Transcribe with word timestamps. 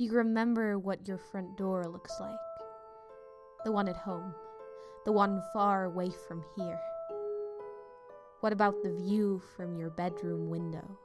Do 0.00 0.06
you 0.06 0.12
remember 0.12 0.78
what 0.78 1.06
your 1.06 1.18
front 1.18 1.58
door 1.58 1.84
looks 1.84 2.14
like? 2.18 2.30
The 3.66 3.70
one 3.70 3.86
at 3.86 3.98
home, 3.98 4.34
the 5.04 5.12
one 5.12 5.42
far 5.52 5.84
away 5.84 6.10
from 6.26 6.42
here. 6.56 6.80
What 8.40 8.54
about 8.54 8.82
the 8.82 8.94
view 8.94 9.42
from 9.54 9.76
your 9.76 9.90
bedroom 9.90 10.48
window? 10.48 10.98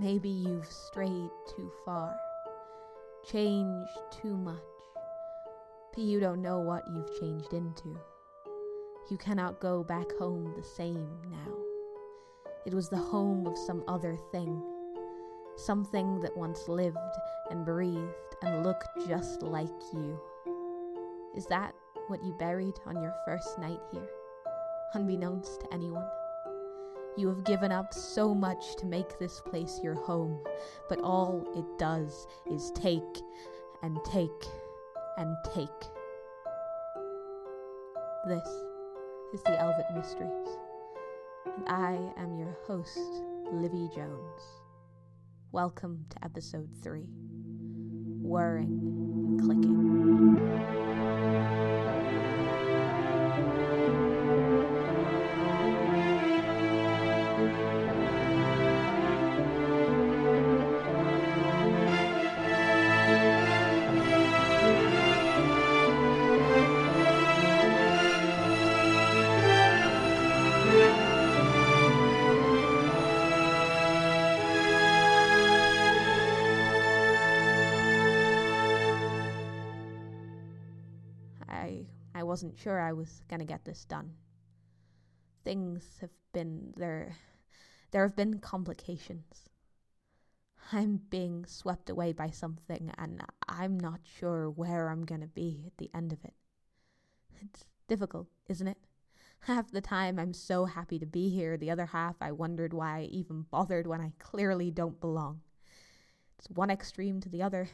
Maybe 0.00 0.28
you've 0.28 0.66
strayed 0.66 1.30
too 1.54 1.70
far, 1.84 2.12
changed 3.24 3.96
too 4.20 4.36
much, 4.36 4.56
but 5.94 6.02
you 6.02 6.18
don't 6.18 6.42
know 6.42 6.58
what 6.58 6.82
you've 6.92 7.20
changed 7.20 7.52
into. 7.52 7.96
You 9.12 9.16
cannot 9.16 9.60
go 9.60 9.84
back 9.84 10.10
home 10.18 10.52
the 10.56 10.64
same 10.64 11.06
now. 11.30 11.54
It 12.66 12.74
was 12.74 12.88
the 12.88 12.96
home 12.96 13.46
of 13.46 13.56
some 13.56 13.84
other 13.86 14.18
thing, 14.32 14.60
something 15.56 16.20
that 16.20 16.36
once 16.36 16.68
lived 16.68 16.96
and 17.50 17.64
breathed 17.64 18.36
and 18.42 18.62
looked 18.62 18.88
just 19.08 19.42
like 19.42 19.68
you. 19.92 20.18
Is 21.34 21.46
that 21.46 21.74
what 22.08 22.22
you 22.22 22.32
buried 22.32 22.78
on 22.86 23.02
your 23.02 23.14
first 23.26 23.58
night 23.58 23.80
here, 23.92 24.08
unbeknownst 24.94 25.60
to 25.60 25.74
anyone? 25.74 26.06
You 27.16 27.28
have 27.28 27.44
given 27.44 27.72
up 27.72 27.94
so 27.94 28.34
much 28.34 28.76
to 28.76 28.86
make 28.86 29.18
this 29.18 29.40
place 29.40 29.80
your 29.82 29.94
home, 29.94 30.38
but 30.88 31.00
all 31.00 31.46
it 31.56 31.78
does 31.78 32.26
is 32.50 32.70
take 32.74 33.02
and 33.82 33.98
take 34.04 34.46
and 35.16 35.34
take. 35.54 35.68
This 38.28 38.48
is 39.32 39.42
the 39.44 39.58
Elvet 39.58 39.94
Mysteries, 39.94 40.48
and 41.46 41.68
I 41.68 41.98
am 42.18 42.36
your 42.36 42.56
host, 42.66 42.98
Livy 43.50 43.88
Jones. 43.94 44.65
Welcome 45.52 46.06
to 46.10 46.24
episode 46.24 46.68
3 46.82 47.04
Whirring 48.20 48.80
and 49.38 49.40
Clicking. 49.40 49.85
I 81.66 81.86
I 82.14 82.22
wasn't 82.22 82.58
sure 82.58 82.80
I 82.80 82.92
was 82.92 83.22
going 83.28 83.40
to 83.40 83.46
get 83.46 83.64
this 83.64 83.84
done. 83.84 84.12
Things 85.44 85.98
have 86.00 86.10
been 86.32 86.72
there 86.76 87.16
there 87.90 88.06
have 88.06 88.16
been 88.16 88.38
complications. 88.38 89.48
I'm 90.72 91.00
being 91.10 91.44
swept 91.46 91.88
away 91.90 92.12
by 92.12 92.30
something 92.30 92.90
and 92.98 93.22
I'm 93.48 93.78
not 93.78 94.00
sure 94.02 94.50
where 94.50 94.88
I'm 94.88 95.04
going 95.04 95.20
to 95.20 95.28
be 95.28 95.64
at 95.66 95.78
the 95.78 95.90
end 95.94 96.12
of 96.12 96.24
it. 96.24 96.34
It's 97.40 97.64
difficult, 97.86 98.26
isn't 98.48 98.66
it? 98.66 98.78
Half 99.40 99.70
the 99.70 99.80
time 99.80 100.18
I'm 100.18 100.32
so 100.32 100.64
happy 100.64 100.98
to 100.98 101.06
be 101.06 101.28
here, 101.28 101.56
the 101.56 101.70
other 101.70 101.86
half 101.86 102.16
I 102.20 102.32
wondered 102.32 102.72
why 102.74 102.98
I 102.98 103.02
even 103.02 103.46
bothered 103.50 103.86
when 103.86 104.00
I 104.00 104.12
clearly 104.18 104.72
don't 104.72 105.00
belong. 105.00 105.42
It's 106.38 106.50
one 106.50 106.70
extreme 106.70 107.20
to 107.20 107.28
the 107.28 107.42
other. 107.42 107.68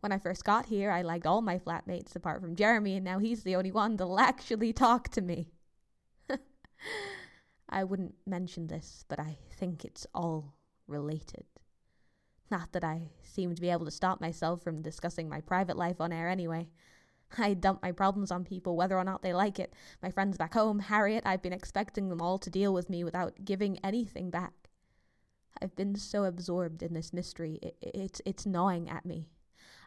When 0.00 0.12
I 0.12 0.18
first 0.18 0.44
got 0.44 0.66
here, 0.66 0.90
I 0.90 1.02
liked 1.02 1.26
all 1.26 1.42
my 1.42 1.58
flatmates 1.58 2.14
apart 2.14 2.40
from 2.40 2.56
Jeremy, 2.56 2.96
and 2.96 3.04
now 3.04 3.18
he's 3.18 3.42
the 3.42 3.56
only 3.56 3.72
one 3.72 3.96
that'll 3.96 4.20
actually 4.20 4.72
talk 4.72 5.08
to 5.10 5.20
me. 5.20 5.48
I 7.68 7.84
wouldn't 7.84 8.14
mention 8.26 8.66
this, 8.66 9.04
but 9.08 9.18
I 9.18 9.38
think 9.58 9.84
it's 9.84 10.06
all 10.14 10.54
related. 10.86 11.44
Not 12.50 12.72
that 12.72 12.84
I 12.84 13.10
seem 13.22 13.54
to 13.54 13.60
be 13.60 13.70
able 13.70 13.86
to 13.86 13.90
stop 13.90 14.20
myself 14.20 14.62
from 14.62 14.82
discussing 14.82 15.28
my 15.28 15.40
private 15.40 15.76
life 15.76 16.00
on 16.00 16.12
air 16.12 16.28
anyway. 16.28 16.68
I 17.38 17.54
dump 17.54 17.82
my 17.82 17.90
problems 17.90 18.30
on 18.30 18.44
people 18.44 18.76
whether 18.76 18.96
or 18.96 19.04
not 19.04 19.22
they 19.22 19.32
like 19.32 19.58
it. 19.58 19.72
My 20.02 20.10
friends 20.10 20.36
back 20.36 20.54
home, 20.54 20.78
Harriet, 20.78 21.24
I've 21.26 21.42
been 21.42 21.52
expecting 21.52 22.08
them 22.08 22.22
all 22.22 22.38
to 22.38 22.50
deal 22.50 22.72
with 22.72 22.90
me 22.90 23.02
without 23.02 23.44
giving 23.44 23.78
anything 23.78 24.30
back. 24.30 24.52
I've 25.60 25.74
been 25.74 25.96
so 25.96 26.24
absorbed 26.24 26.82
in 26.82 26.94
this 26.94 27.12
mystery, 27.12 27.58
it, 27.62 27.76
it's, 27.80 28.20
it's 28.24 28.46
gnawing 28.46 28.88
at 28.88 29.06
me. 29.06 29.28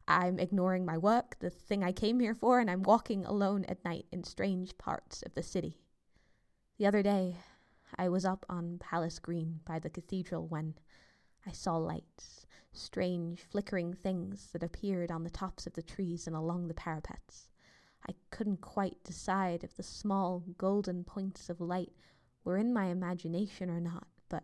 I'm 0.08 0.40
ignoring 0.40 0.86
my 0.86 0.98
work, 0.98 1.38
the 1.40 1.50
thing 1.50 1.84
I 1.84 1.92
came 1.92 2.20
here 2.20 2.34
for, 2.34 2.60
and 2.60 2.72
I'm 2.72 2.84
walking 2.84 3.26
alone 3.26 3.66
at 3.66 3.84
night 3.84 4.06
in 4.12 4.24
strange 4.24 4.78
parts 4.78 5.22
of 5.24 5.34
the 5.34 5.44
city. 5.44 5.78
The 6.78 6.86
other 6.86 7.04
day, 7.04 7.36
I 7.98 8.08
was 8.10 8.24
up 8.24 8.46
on 8.50 8.78
Palace 8.80 9.20
Green 9.20 9.60
by 9.66 9.80
the 9.80 9.90
cathedral 9.90 10.48
when 10.48 10.76
I 11.46 11.52
saw 11.52 11.78
lights, 11.78 12.46
strange 12.72 13.42
flickering 13.42 13.94
things 13.94 14.50
that 14.54 14.64
appeared 14.64 15.12
on 15.12 15.24
the 15.24 15.30
tops 15.30 15.68
of 15.68 15.74
the 15.74 15.82
trees 15.82 16.28
and 16.28 16.36
along 16.36 16.68
the 16.68 16.74
parapets. 16.74 17.50
I 18.08 18.14
couldn't 18.30 18.62
quite 18.62 19.04
decide 19.04 19.64
if 19.64 19.76
the 19.76 19.84
small 19.84 20.44
golden 20.58 21.04
points 21.04 21.50
of 21.50 21.60
light 21.60 21.92
were 22.44 22.58
in 22.58 22.74
my 22.74 22.86
imagination 22.86 23.70
or 23.70 23.82
not, 23.82 24.08
but 24.30 24.44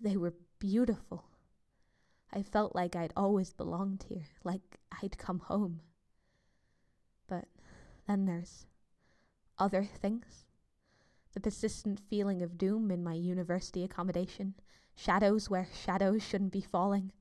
they 0.00 0.16
were 0.16 0.34
beautiful. 0.60 1.24
I 2.34 2.42
felt 2.42 2.74
like 2.74 2.96
I'd 2.96 3.12
always 3.16 3.52
belonged 3.52 4.06
here, 4.08 4.26
like 4.42 4.80
I'd 5.00 5.16
come 5.16 5.38
home. 5.38 5.80
But 7.28 7.44
then 8.08 8.26
there's 8.26 8.66
other 9.56 9.84
things. 9.84 10.44
The 11.32 11.40
persistent 11.40 12.00
feeling 12.10 12.42
of 12.42 12.58
doom 12.58 12.90
in 12.90 13.04
my 13.04 13.14
university 13.14 13.84
accommodation, 13.84 14.54
shadows 14.96 15.48
where 15.48 15.68
shadows 15.84 16.24
shouldn't 16.24 16.52
be 16.52 16.60
falling. 16.60 17.12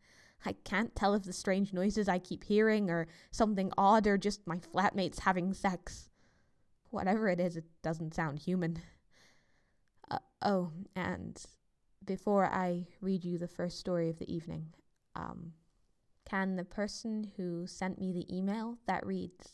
I 0.46 0.53
can't 0.63 0.96
tell 0.96 1.13
if 1.13 1.24
the 1.24 1.34
strange 1.34 1.74
noises 1.74 2.09
I 2.09 2.18
keep 2.18 2.44
hearing 2.44 2.90
are 2.90 3.07
something 3.30 3.72
odd 3.78 4.07
or 4.07 4.18
just 4.18 4.47
my 4.47 4.57
flatmates 4.57 5.19
having 5.19 5.53
sex. 5.53 6.09
Whatever 6.90 7.30
it 7.30 7.40
is, 7.40 7.56
it 7.56 7.66
doesn't 7.84 8.16
sound 8.16 8.40
human. 8.40 8.80
Uh, 10.09 10.19
oh, 10.41 10.72
and 10.95 11.44
before 12.03 12.45
I 12.45 12.88
read 13.00 13.24
you 13.24 13.38
the 13.38 13.47
first 13.47 13.80
story 13.80 14.09
of 14.09 14.19
the 14.19 14.31
evening, 14.31 14.74
um, 15.16 15.53
can 16.25 16.56
the 16.56 16.63
person 16.63 17.31
who 17.38 17.68
sent 17.68 18.00
me 18.00 18.12
the 18.12 18.35
email 18.35 18.78
that 18.88 19.06
reads, 19.06 19.51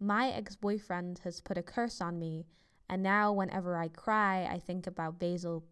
My 0.00 0.28
ex 0.30 0.56
boyfriend 0.56 1.20
has 1.24 1.40
put 1.40 1.58
a 1.58 1.62
curse 1.62 2.00
on 2.00 2.18
me, 2.18 2.46
and 2.88 3.02
now 3.02 3.32
whenever 3.32 3.76
I 3.76 3.88
cry, 3.88 4.48
I 4.50 4.58
think 4.58 4.86
about 4.86 5.18
Basil. 5.18 5.64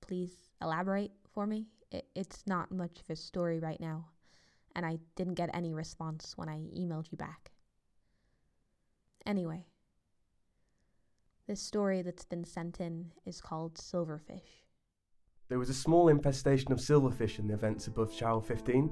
Please 0.00 0.50
elaborate 0.60 1.12
for 1.32 1.46
me. 1.46 1.68
It, 1.90 2.06
it's 2.14 2.42
not 2.46 2.72
much 2.72 3.00
of 3.00 3.10
a 3.10 3.16
story 3.16 3.60
right 3.60 3.80
now, 3.80 4.08
and 4.74 4.84
I 4.84 4.98
didn't 5.16 5.34
get 5.34 5.50
any 5.54 5.72
response 5.72 6.34
when 6.36 6.48
I 6.48 6.58
emailed 6.76 7.10
you 7.10 7.16
back. 7.16 7.52
Anyway, 9.24 9.66
this 11.46 11.60
story 11.60 12.02
that's 12.02 12.24
been 12.24 12.44
sent 12.44 12.80
in 12.80 13.12
is 13.24 13.40
called 13.40 13.74
Silverfish. 13.74 14.66
There 15.52 15.58
was 15.58 15.68
a 15.68 15.74
small 15.74 16.08
infestation 16.08 16.72
of 16.72 16.78
silverfish 16.78 17.38
in 17.38 17.46
the 17.46 17.52
events 17.52 17.86
above 17.86 18.10
Shower 18.10 18.40
15, 18.40 18.90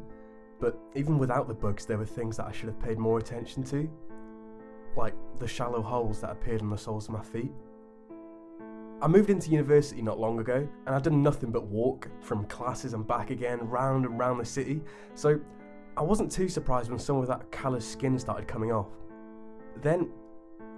but 0.61 0.79
even 0.95 1.17
without 1.17 1.49
the 1.49 1.55
bugs, 1.55 1.87
there 1.87 1.97
were 1.97 2.05
things 2.05 2.37
that 2.37 2.45
I 2.45 2.53
should 2.53 2.69
have 2.69 2.79
paid 2.79 2.99
more 2.99 3.19
attention 3.19 3.65
to. 3.65 3.89
Like 4.95 5.15
the 5.39 5.49
shallow 5.49 5.81
holes 5.81 6.21
that 6.21 6.33
appeared 6.33 6.61
on 6.61 6.69
the 6.69 6.77
soles 6.77 7.09
of 7.09 7.15
my 7.15 7.23
feet. 7.23 7.51
I 9.01 9.09
moved 9.09 9.31
into 9.31 9.51
university 9.51 10.03
not 10.03 10.21
long 10.21 10.39
ago, 10.39 10.69
and 10.85 10.95
I'd 10.95 11.03
done 11.03 11.23
nothing 11.23 11.51
but 11.51 11.65
walk 11.65 12.11
from 12.21 12.45
classes 12.45 12.93
and 12.93 13.09
back 13.09 13.31
again, 13.31 13.61
round 13.61 14.05
and 14.05 14.19
round 14.19 14.39
the 14.39 14.45
city, 14.45 14.83
so 15.15 15.41
I 15.97 16.03
wasn't 16.03 16.31
too 16.31 16.51
surprised 16.51 16.91
when 16.91 16.99
some 16.99 17.17
of 17.17 17.27
that 17.29 17.51
callous 17.51 17.91
skin 17.91 18.19
started 18.19 18.47
coming 18.47 18.71
off. 18.71 18.91
Then 19.81 20.11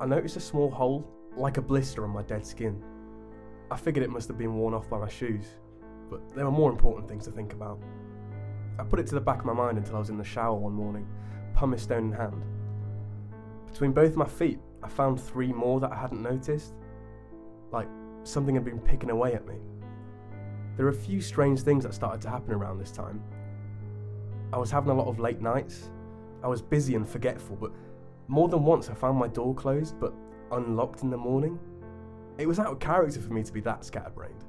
I 0.00 0.06
noticed 0.06 0.36
a 0.36 0.40
small 0.40 0.70
hole, 0.70 1.04
like 1.36 1.56
a 1.56 1.60
blister 1.60 2.04
on 2.04 2.10
my 2.10 2.22
dead 2.22 2.46
skin. 2.46 2.80
I 3.68 3.76
figured 3.76 4.04
it 4.04 4.10
must 4.10 4.28
have 4.28 4.38
been 4.38 4.54
worn 4.54 4.74
off 4.74 4.88
by 4.88 4.98
my 4.98 5.08
shoes, 5.08 5.56
but 6.12 6.34
there 6.36 6.44
were 6.44 6.50
more 6.50 6.70
important 6.70 7.08
things 7.08 7.24
to 7.24 7.30
think 7.30 7.54
about. 7.54 7.80
I 8.78 8.84
put 8.84 9.00
it 9.00 9.06
to 9.06 9.14
the 9.14 9.20
back 9.20 9.38
of 9.38 9.46
my 9.46 9.54
mind 9.54 9.78
until 9.78 9.96
I 9.96 9.98
was 9.98 10.10
in 10.10 10.18
the 10.18 10.24
shower 10.24 10.54
one 10.54 10.74
morning, 10.74 11.06
pumice 11.54 11.82
stone 11.82 12.04
in 12.04 12.12
hand. 12.12 12.42
Between 13.66 13.92
both 13.92 14.14
my 14.14 14.26
feet, 14.26 14.58
I 14.82 14.88
found 14.88 15.18
three 15.18 15.52
more 15.52 15.80
that 15.80 15.90
I 15.90 15.96
hadn't 15.96 16.22
noticed. 16.22 16.74
Like 17.70 17.88
something 18.24 18.54
had 18.54 18.64
been 18.64 18.78
picking 18.78 19.08
away 19.08 19.32
at 19.32 19.46
me. 19.46 19.56
There 20.76 20.84
were 20.84 20.92
a 20.92 20.94
few 20.94 21.22
strange 21.22 21.60
things 21.60 21.84
that 21.84 21.94
started 21.94 22.20
to 22.22 22.30
happen 22.30 22.52
around 22.52 22.78
this 22.78 22.90
time. 22.90 23.22
I 24.52 24.58
was 24.58 24.70
having 24.70 24.90
a 24.90 24.94
lot 24.94 25.08
of 25.08 25.18
late 25.18 25.40
nights. 25.40 25.90
I 26.44 26.48
was 26.48 26.60
busy 26.60 26.94
and 26.94 27.08
forgetful, 27.08 27.56
but 27.56 27.72
more 28.28 28.48
than 28.48 28.64
once 28.64 28.90
I 28.90 28.94
found 28.94 29.16
my 29.16 29.28
door 29.28 29.54
closed 29.54 29.98
but 29.98 30.12
unlocked 30.50 31.02
in 31.02 31.10
the 31.10 31.16
morning. 31.16 31.58
It 32.36 32.46
was 32.46 32.58
out 32.58 32.66
of 32.66 32.78
character 32.80 33.20
for 33.20 33.32
me 33.32 33.42
to 33.42 33.52
be 33.52 33.60
that 33.60 33.84
scatterbrained. 33.84 34.44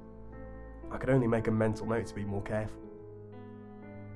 I 0.93 0.97
could 0.97 1.09
only 1.09 1.27
make 1.27 1.47
a 1.47 1.51
mental 1.51 1.87
note 1.87 2.05
to 2.05 2.13
be 2.13 2.23
more 2.23 2.43
careful. 2.43 2.79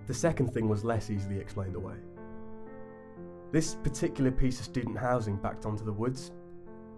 The 0.06 0.14
second 0.14 0.54
thing 0.54 0.70
was 0.70 0.86
less 0.86 1.10
easily 1.10 1.40
explained 1.40 1.76
away. 1.76 1.96
This 3.52 3.76
particular 3.76 4.30
piece 4.30 4.60
of 4.60 4.66
student 4.66 4.98
housing 4.98 5.38
backed 5.38 5.66
onto 5.66 5.84
the 5.84 5.92
woods. 5.92 6.32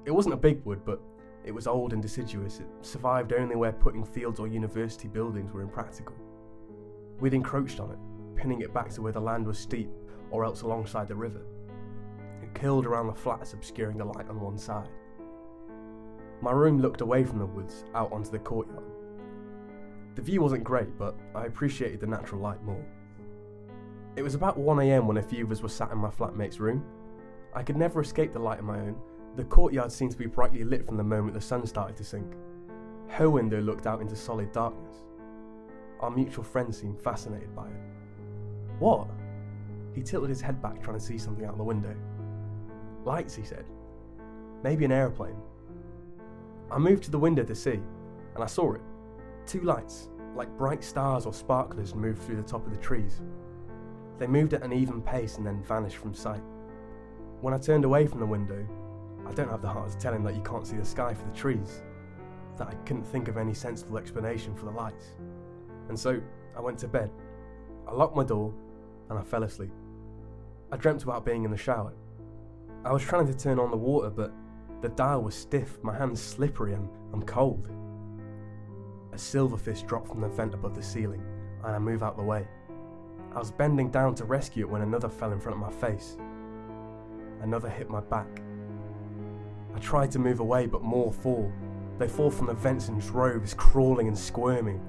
It 0.06 0.12
wasn't 0.12 0.34
a 0.34 0.38
big 0.38 0.64
wood, 0.66 0.82
but 0.86 1.00
it 1.46 1.54
was 1.54 1.66
old 1.66 1.94
and 1.94 2.02
deciduous. 2.02 2.60
It 2.60 2.68
survived 2.82 3.32
only 3.32 3.56
where 3.56 3.72
putting 3.72 4.04
fields 4.04 4.40
or 4.40 4.48
university 4.48 5.08
buildings 5.08 5.54
were 5.54 5.62
impractical. 5.62 6.16
We'd 7.22 7.34
encroached 7.34 7.80
on 7.80 7.92
it, 7.92 8.00
pinning 8.36 8.62
it 8.62 8.74
back 8.74 8.90
to 8.92 9.02
where 9.02 9.14
the 9.14 9.22
land 9.22 9.48
was 9.48 9.58
steep 9.58 9.90
or 10.30 10.44
else 10.44 10.62
alongside 10.62 11.08
the 11.08 11.16
river. 11.16 11.42
It 12.44 12.54
curled 12.54 12.86
around 12.86 13.08
the 13.08 13.14
flats, 13.14 13.54
obscuring 13.54 13.98
the 13.98 14.06
light 14.06 14.30
on 14.30 14.42
one 14.42 14.58
side. 14.58 14.90
My 16.42 16.52
room 16.52 16.80
looked 16.80 17.02
away 17.02 17.24
from 17.24 17.40
the 17.40 17.46
woods, 17.46 17.86
out 17.96 18.12
onto 18.12 18.30
the 18.30 18.40
courtyard. 18.40 18.99
The 20.16 20.22
view 20.22 20.42
wasn't 20.42 20.64
great, 20.64 20.98
but 20.98 21.16
I 21.36 21.46
appreciated 21.46 22.00
the 22.00 22.08
natural 22.08 22.42
light 22.42 22.62
more. 22.64 22.84
It 24.16 24.22
was 24.22 24.36
about 24.36 24.60
1am 24.60 25.06
when 25.06 25.18
a 25.18 25.24
few 25.24 25.46
of 25.46 25.52
us 25.52 25.62
were 25.62 25.70
sat 25.70 25.92
in 25.92 25.98
my 25.98 26.10
flatmate's 26.10 26.60
room. 26.60 26.84
I 27.54 27.64
could 27.64 27.78
never 27.78 28.02
escape 28.02 28.34
the 28.34 28.40
light 28.40 28.60
of 28.60 28.66
my 28.66 28.80
own. 28.80 28.96
The 29.36 29.44
courtyard 29.46 29.92
seemed 29.92 30.12
to 30.12 30.18
be 30.18 30.26
brightly 30.26 30.64
lit 30.64 30.86
from 30.86 30.98
the 30.98 31.04
moment 31.04 31.34
the 31.34 31.42
sun 31.42 31.66
started 31.66 31.96
to 31.98 32.04
sink. 32.04 32.34
Her 33.08 33.30
window 33.30 33.62
looked 33.62 33.88
out 33.88 34.02
into 34.02 34.16
solid 34.16 34.52
darkness. 34.52 34.96
Our 36.00 36.12
mutual 36.12 36.44
friend 36.44 36.74
seemed 36.74 37.00
fascinated 37.00 37.56
by 37.56 37.68
it. 37.68 37.82
What? 38.80 39.08
He 39.94 40.02
tilted 40.02 40.30
his 40.30 40.42
head 40.42 40.62
back, 40.62 40.82
trying 40.82 40.98
to 40.98 41.04
see 41.04 41.18
something 41.18 41.46
out 41.46 41.54
of 41.54 41.58
the 41.58 41.64
window. 41.64 41.96
Lights, 43.06 43.36
he 43.36 43.44
said. 43.44 43.66
Maybe 44.64 44.86
an 44.86 44.92
aeroplane. 44.92 45.38
I 46.72 46.78
moved 46.78 47.04
to 47.04 47.12
the 47.12 47.20
window 47.20 47.44
to 47.44 47.56
see, 47.56 47.80
and 48.36 48.44
I 48.44 48.46
saw 48.46 48.74
it. 48.74 48.82
Two 49.50 49.62
lights, 49.62 50.10
like 50.36 50.56
bright 50.60 50.84
stars 50.84 51.26
or 51.26 51.34
sparklers, 51.34 51.96
moved 51.96 52.22
through 52.22 52.36
the 52.36 52.44
top 52.44 52.68
of 52.68 52.72
the 52.72 52.78
trees. 52.78 53.20
They 54.20 54.28
moved 54.28 54.54
at 54.54 54.62
an 54.62 54.72
even 54.72 55.02
pace 55.02 55.38
and 55.38 55.46
then 55.48 55.64
vanished 55.64 55.98
from 55.98 56.14
sight. 56.14 56.44
When 57.42 57.56
I 57.56 57.58
turned 57.58 57.84
away 57.84 58.06
from 58.06 58.20
the 58.20 58.28
window, 58.28 58.64
I 59.28 59.32
don't 59.32 59.50
have 59.50 59.64
the 59.64 59.68
heart 59.68 59.90
to 59.90 59.98
tell 59.98 60.14
him 60.14 60.24
that 60.26 60.36
you 60.36 60.44
can't 60.44 60.68
see 60.68 60.76
the 60.76 60.86
sky 60.86 61.16
for 61.16 61.26
the 61.26 61.36
trees, 61.36 61.82
that 62.60 62.68
I 62.68 62.76
couldn't 62.86 63.08
think 63.08 63.28
of 63.28 63.38
any 63.38 63.56
sensible 63.56 63.98
explanation 63.98 64.56
for 64.56 64.66
the 64.66 64.72
lights. 64.72 65.16
And 65.88 66.00
so 66.00 66.22
I 66.56 66.62
went 66.62 66.78
to 66.80 66.88
bed. 66.88 67.10
I 67.88 67.94
locked 67.94 68.16
my 68.16 68.24
door 68.24 68.54
and 69.10 69.18
I 69.18 69.24
fell 69.24 69.42
asleep. 69.42 69.74
I 70.72 70.78
dreamt 70.78 71.02
about 71.02 71.26
being 71.26 71.44
in 71.44 71.50
the 71.50 71.58
shower. 71.58 71.94
I 72.86 72.94
was 72.94 73.02
trying 73.02 73.26
to 73.26 73.34
turn 73.34 73.58
on 73.58 73.72
the 73.72 73.78
water, 73.78 74.12
but 74.12 74.32
the 74.82 74.90
dial 74.90 75.24
was 75.24 75.34
stiff, 75.34 75.84
my 75.84 75.98
hands 75.98 76.22
slippery, 76.22 76.74
and 76.76 76.88
I'm 77.12 77.24
cold. 77.24 77.68
A 79.12 79.18
silverfish 79.18 79.86
dropped 79.88 80.10
from 80.10 80.22
the 80.22 80.28
vent 80.28 80.54
above 80.54 80.76
the 80.76 80.84
ceiling, 80.84 81.24
and 81.64 81.76
I 81.76 81.80
move 81.80 82.04
out 82.04 82.18
the 82.18 82.24
way. 82.24 82.48
I 83.34 83.40
was 83.40 83.52
bending 83.52 83.90
down 83.90 84.16
to 84.16 84.26
rescue 84.26 84.66
it 84.66 84.70
when 84.70 84.82
another 84.82 85.10
fell 85.10 85.32
in 85.32 85.40
front 85.40 85.58
of 85.58 85.62
my 85.62 85.72
face. 85.72 86.18
Another 87.42 87.70
hit 87.70 87.90
my 87.90 88.02
back. 88.02 88.42
I 89.76 89.80
tried 89.80 90.12
to 90.12 90.20
move 90.20 90.40
away, 90.40 90.66
but 90.66 90.82
more 90.82 91.12
fall. 91.12 91.52
They 92.00 92.08
fall 92.08 92.32
from 92.32 92.48
the 92.48 92.54
vents 92.54 92.88
in 92.88 93.00
droves, 93.00 93.54
crawling 93.54 94.08
and 94.08 94.18
squirming. 94.18 94.82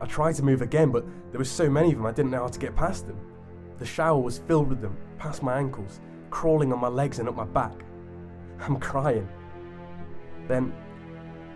I 0.00 0.06
tried 0.06 0.34
to 0.36 0.42
move 0.42 0.62
again, 0.62 0.90
but 0.90 1.04
there 1.30 1.38
were 1.38 1.44
so 1.44 1.68
many 1.68 1.92
of 1.92 1.98
them 1.98 2.06
I 2.06 2.12
didn't 2.12 2.30
know 2.30 2.42
how 2.42 2.48
to 2.48 2.58
get 2.58 2.76
past 2.76 3.06
them. 3.06 3.18
The 3.78 3.86
shower 3.86 4.20
was 4.20 4.38
filled 4.38 4.68
with 4.68 4.80
them, 4.80 4.96
past 5.18 5.42
my 5.42 5.58
ankles, 5.58 6.00
crawling 6.30 6.72
on 6.72 6.80
my 6.80 6.88
legs 6.88 7.18
and 7.18 7.28
up 7.28 7.34
my 7.34 7.44
back. 7.44 7.72
I'm 8.60 8.78
crying. 8.78 9.28
Then 10.46 10.72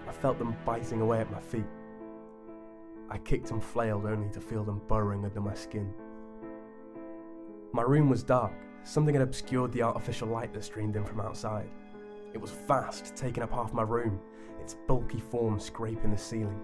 I 0.08 0.12
felt 0.12 0.38
them 0.38 0.56
biting 0.64 1.00
away 1.00 1.20
at 1.20 1.30
my 1.30 1.40
feet. 1.40 1.64
I 3.10 3.18
kicked 3.18 3.50
and 3.50 3.62
flailed 3.62 4.06
only 4.06 4.28
to 4.30 4.40
feel 4.40 4.62
them 4.62 4.80
burrowing 4.86 5.24
under 5.24 5.40
my 5.40 5.54
skin. 5.54 5.92
My 7.72 7.82
room 7.82 8.08
was 8.08 8.22
dark. 8.22 8.52
Something 8.84 9.14
had 9.14 9.22
obscured 9.22 9.72
the 9.72 9.82
artificial 9.82 10.28
light 10.28 10.52
that 10.54 10.64
streamed 10.64 10.96
in 10.96 11.04
from 11.04 11.20
outside. 11.20 11.68
It 12.32 12.40
was 12.40 12.52
vast, 12.52 13.16
taking 13.16 13.42
up 13.42 13.50
half 13.50 13.72
my 13.72 13.82
room, 13.82 14.20
its 14.60 14.76
bulky 14.86 15.20
form 15.20 15.58
scraping 15.58 16.12
the 16.12 16.18
ceiling. 16.18 16.60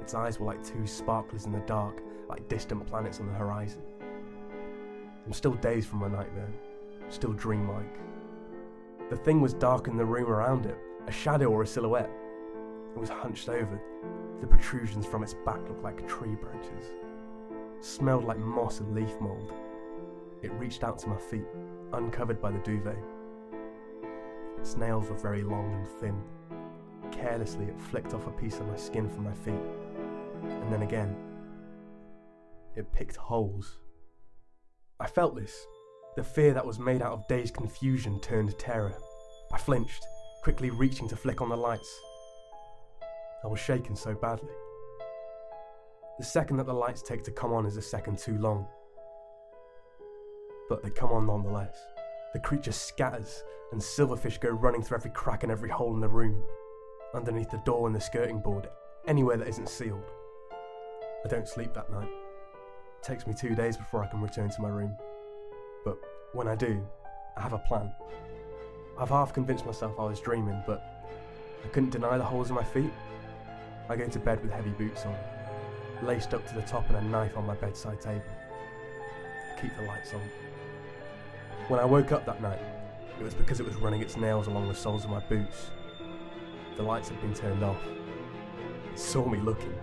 Its 0.00 0.14
eyes 0.14 0.38
were 0.38 0.46
like 0.46 0.62
two 0.64 0.86
sparklers 0.86 1.46
in 1.46 1.52
the 1.52 1.58
dark, 1.60 2.00
like 2.28 2.48
distant 2.48 2.86
planets 2.86 3.20
on 3.20 3.26
the 3.26 3.34
horizon. 3.34 3.82
I'm 5.26 5.32
still 5.32 5.54
dazed 5.54 5.88
from 5.88 5.98
my 5.98 6.08
nightmare, 6.08 6.52
still 7.08 7.32
dreamlike. 7.32 7.98
The 9.10 9.16
thing 9.16 9.40
was 9.40 9.54
dark 9.54 9.88
in 9.88 9.96
the 9.96 10.04
room 10.04 10.30
around 10.30 10.66
it, 10.66 10.78
a 11.08 11.12
shadow 11.12 11.46
or 11.46 11.62
a 11.62 11.66
silhouette. 11.66 12.10
It 12.94 12.98
was 12.98 13.08
hunched 13.08 13.48
over. 13.48 13.80
The 14.40 14.46
protrusions 14.46 15.06
from 15.06 15.22
its 15.22 15.34
back 15.34 15.60
looked 15.68 15.82
like 15.82 16.06
tree 16.06 16.34
branches. 16.34 16.84
Smelled 17.80 18.24
like 18.24 18.38
moss 18.38 18.80
and 18.80 18.94
leaf 18.94 19.20
mould. 19.20 19.52
It 20.42 20.52
reached 20.52 20.84
out 20.84 20.98
to 21.00 21.08
my 21.08 21.16
feet, 21.16 21.46
uncovered 21.92 22.40
by 22.40 22.50
the 22.50 22.58
duvet. 22.58 22.98
Its 24.58 24.76
nails 24.76 25.08
were 25.08 25.16
very 25.16 25.42
long 25.42 25.72
and 25.72 25.88
thin. 26.00 26.22
Carelessly, 27.10 27.66
it 27.66 27.80
flicked 27.80 28.14
off 28.14 28.26
a 28.26 28.30
piece 28.30 28.58
of 28.58 28.66
my 28.66 28.76
skin 28.76 29.08
from 29.08 29.24
my 29.24 29.32
feet. 29.32 29.54
And 30.42 30.72
then 30.72 30.82
again, 30.82 31.16
it 32.74 32.92
picked 32.92 33.16
holes. 33.16 33.78
I 35.00 35.06
felt 35.06 35.34
this. 35.34 35.66
The 36.16 36.24
fear 36.24 36.52
that 36.54 36.66
was 36.66 36.78
made 36.78 37.02
out 37.02 37.12
of 37.12 37.28
dazed 37.28 37.54
confusion 37.54 38.20
turned 38.20 38.58
terror. 38.58 38.94
I 39.52 39.58
flinched, 39.58 40.04
quickly 40.42 40.70
reaching 40.70 41.08
to 41.08 41.16
flick 41.16 41.40
on 41.40 41.48
the 41.48 41.56
lights. 41.56 42.00
I 43.44 43.48
was 43.48 43.60
shaken 43.60 43.94
so 43.94 44.14
badly. 44.14 44.52
The 46.18 46.24
second 46.24 46.56
that 46.56 46.66
the 46.66 46.72
lights 46.72 47.02
take 47.02 47.22
to 47.24 47.30
come 47.30 47.52
on 47.52 47.66
is 47.66 47.76
a 47.76 47.82
second 47.82 48.18
too 48.18 48.38
long. 48.38 48.66
But 50.68 50.82
they 50.82 50.90
come 50.90 51.12
on 51.12 51.26
nonetheless. 51.26 51.76
The 52.32 52.40
creature 52.40 52.72
scatters, 52.72 53.44
and 53.72 53.80
silverfish 53.80 54.40
go 54.40 54.50
running 54.50 54.82
through 54.82 54.98
every 54.98 55.10
crack 55.10 55.42
and 55.42 55.52
every 55.52 55.68
hole 55.68 55.94
in 55.94 56.00
the 56.00 56.08
room, 56.08 56.42
underneath 57.14 57.50
the 57.50 57.62
door 57.64 57.86
and 57.86 57.94
the 57.94 58.00
skirting 58.00 58.40
board, 58.40 58.68
anywhere 59.06 59.36
that 59.36 59.48
isn't 59.48 59.68
sealed. 59.68 60.10
I 61.24 61.28
don't 61.28 61.48
sleep 61.48 61.74
that 61.74 61.90
night. 61.90 62.08
It 62.08 63.02
takes 63.02 63.26
me 63.26 63.34
two 63.34 63.54
days 63.54 63.76
before 63.76 64.02
I 64.02 64.06
can 64.06 64.20
return 64.20 64.50
to 64.50 64.62
my 64.62 64.68
room. 64.68 64.96
But 65.84 65.98
when 66.32 66.48
I 66.48 66.54
do, 66.54 66.86
I 67.36 67.42
have 67.42 67.52
a 67.52 67.58
plan. 67.58 67.92
I've 68.98 69.10
half 69.10 69.32
convinced 69.34 69.66
myself 69.66 69.98
I 69.98 70.04
was 70.04 70.20
dreaming, 70.20 70.62
but 70.66 70.82
I 71.64 71.68
couldn't 71.68 71.90
deny 71.90 72.16
the 72.16 72.24
holes 72.24 72.48
in 72.48 72.54
my 72.54 72.64
feet. 72.64 72.92
I 73.88 73.94
go 73.94 74.08
to 74.08 74.18
bed 74.18 74.42
with 74.42 74.50
heavy 74.50 74.70
boots 74.70 75.04
on, 75.04 75.16
laced 76.02 76.34
up 76.34 76.46
to 76.48 76.54
the 76.54 76.62
top 76.62 76.88
and 76.88 76.98
a 76.98 77.02
knife 77.02 77.36
on 77.36 77.46
my 77.46 77.54
bedside 77.54 78.00
table. 78.00 78.24
I 79.56 79.60
keep 79.60 79.76
the 79.76 79.84
lights 79.84 80.12
on. 80.12 80.22
When 81.68 81.78
I 81.78 81.84
woke 81.84 82.10
up 82.10 82.26
that 82.26 82.42
night, 82.42 82.58
it 83.18 83.22
was 83.22 83.34
because 83.34 83.60
it 83.60 83.66
was 83.66 83.76
running 83.76 84.02
its 84.02 84.16
nails 84.16 84.48
along 84.48 84.66
the 84.66 84.74
soles 84.74 85.04
of 85.04 85.10
my 85.10 85.20
boots. 85.20 85.70
The 86.76 86.82
lights 86.82 87.10
had 87.10 87.20
been 87.20 87.32
turned 87.32 87.62
off. 87.62 87.80
It 88.92 88.98
saw 88.98 89.24
me 89.24 89.38
looking. 89.38 89.74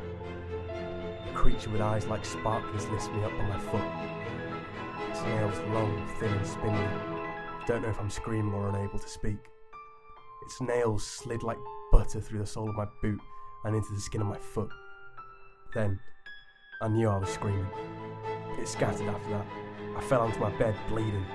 A 0.70 1.34
creature 1.34 1.70
with 1.70 1.82
eyes 1.82 2.06
like 2.06 2.26
sparklers 2.26 2.88
lifts 2.90 3.08
me 3.08 3.24
up 3.24 3.32
on 3.32 3.50
my 3.50 3.60
foot. 3.60 5.12
Its 5.12 5.22
nails 5.24 5.58
long, 5.70 6.10
thin 6.20 6.32
and 6.34 6.46
spindly. 6.46 7.26
Don't 7.68 7.84
know 7.84 7.90
if 7.90 8.00
I'm 8.02 8.10
screaming 8.10 8.54
or 8.54 8.68
unable 8.68 9.00
to 9.00 9.08
speak. 9.08 9.38
Its 10.46 10.60
nails 10.60 11.08
slid 11.08 11.42
like 11.42 11.58
butter 11.92 12.20
through 12.20 12.40
the 12.40 12.46
sole 12.46 12.70
of 12.70 12.76
my 12.76 12.86
boot 13.02 13.22
and 13.64 13.76
into 13.76 13.94
the 13.94 14.00
skin 14.00 14.22
of 14.22 14.28
my 14.28 14.38
foot. 14.38 14.70
Then, 15.74 16.00
I 16.82 16.88
knew 16.88 17.08
I 17.10 17.18
was 17.18 17.30
screaming. 17.30 17.68
It 18.60 18.68
scattered 18.68 19.08
after 19.08 19.30
that. 19.30 19.46
I 19.98 20.02
fell 20.02 20.22
onto 20.22 20.40
my 20.40 20.52
bed, 20.58 20.76
bleeding. 20.90 21.26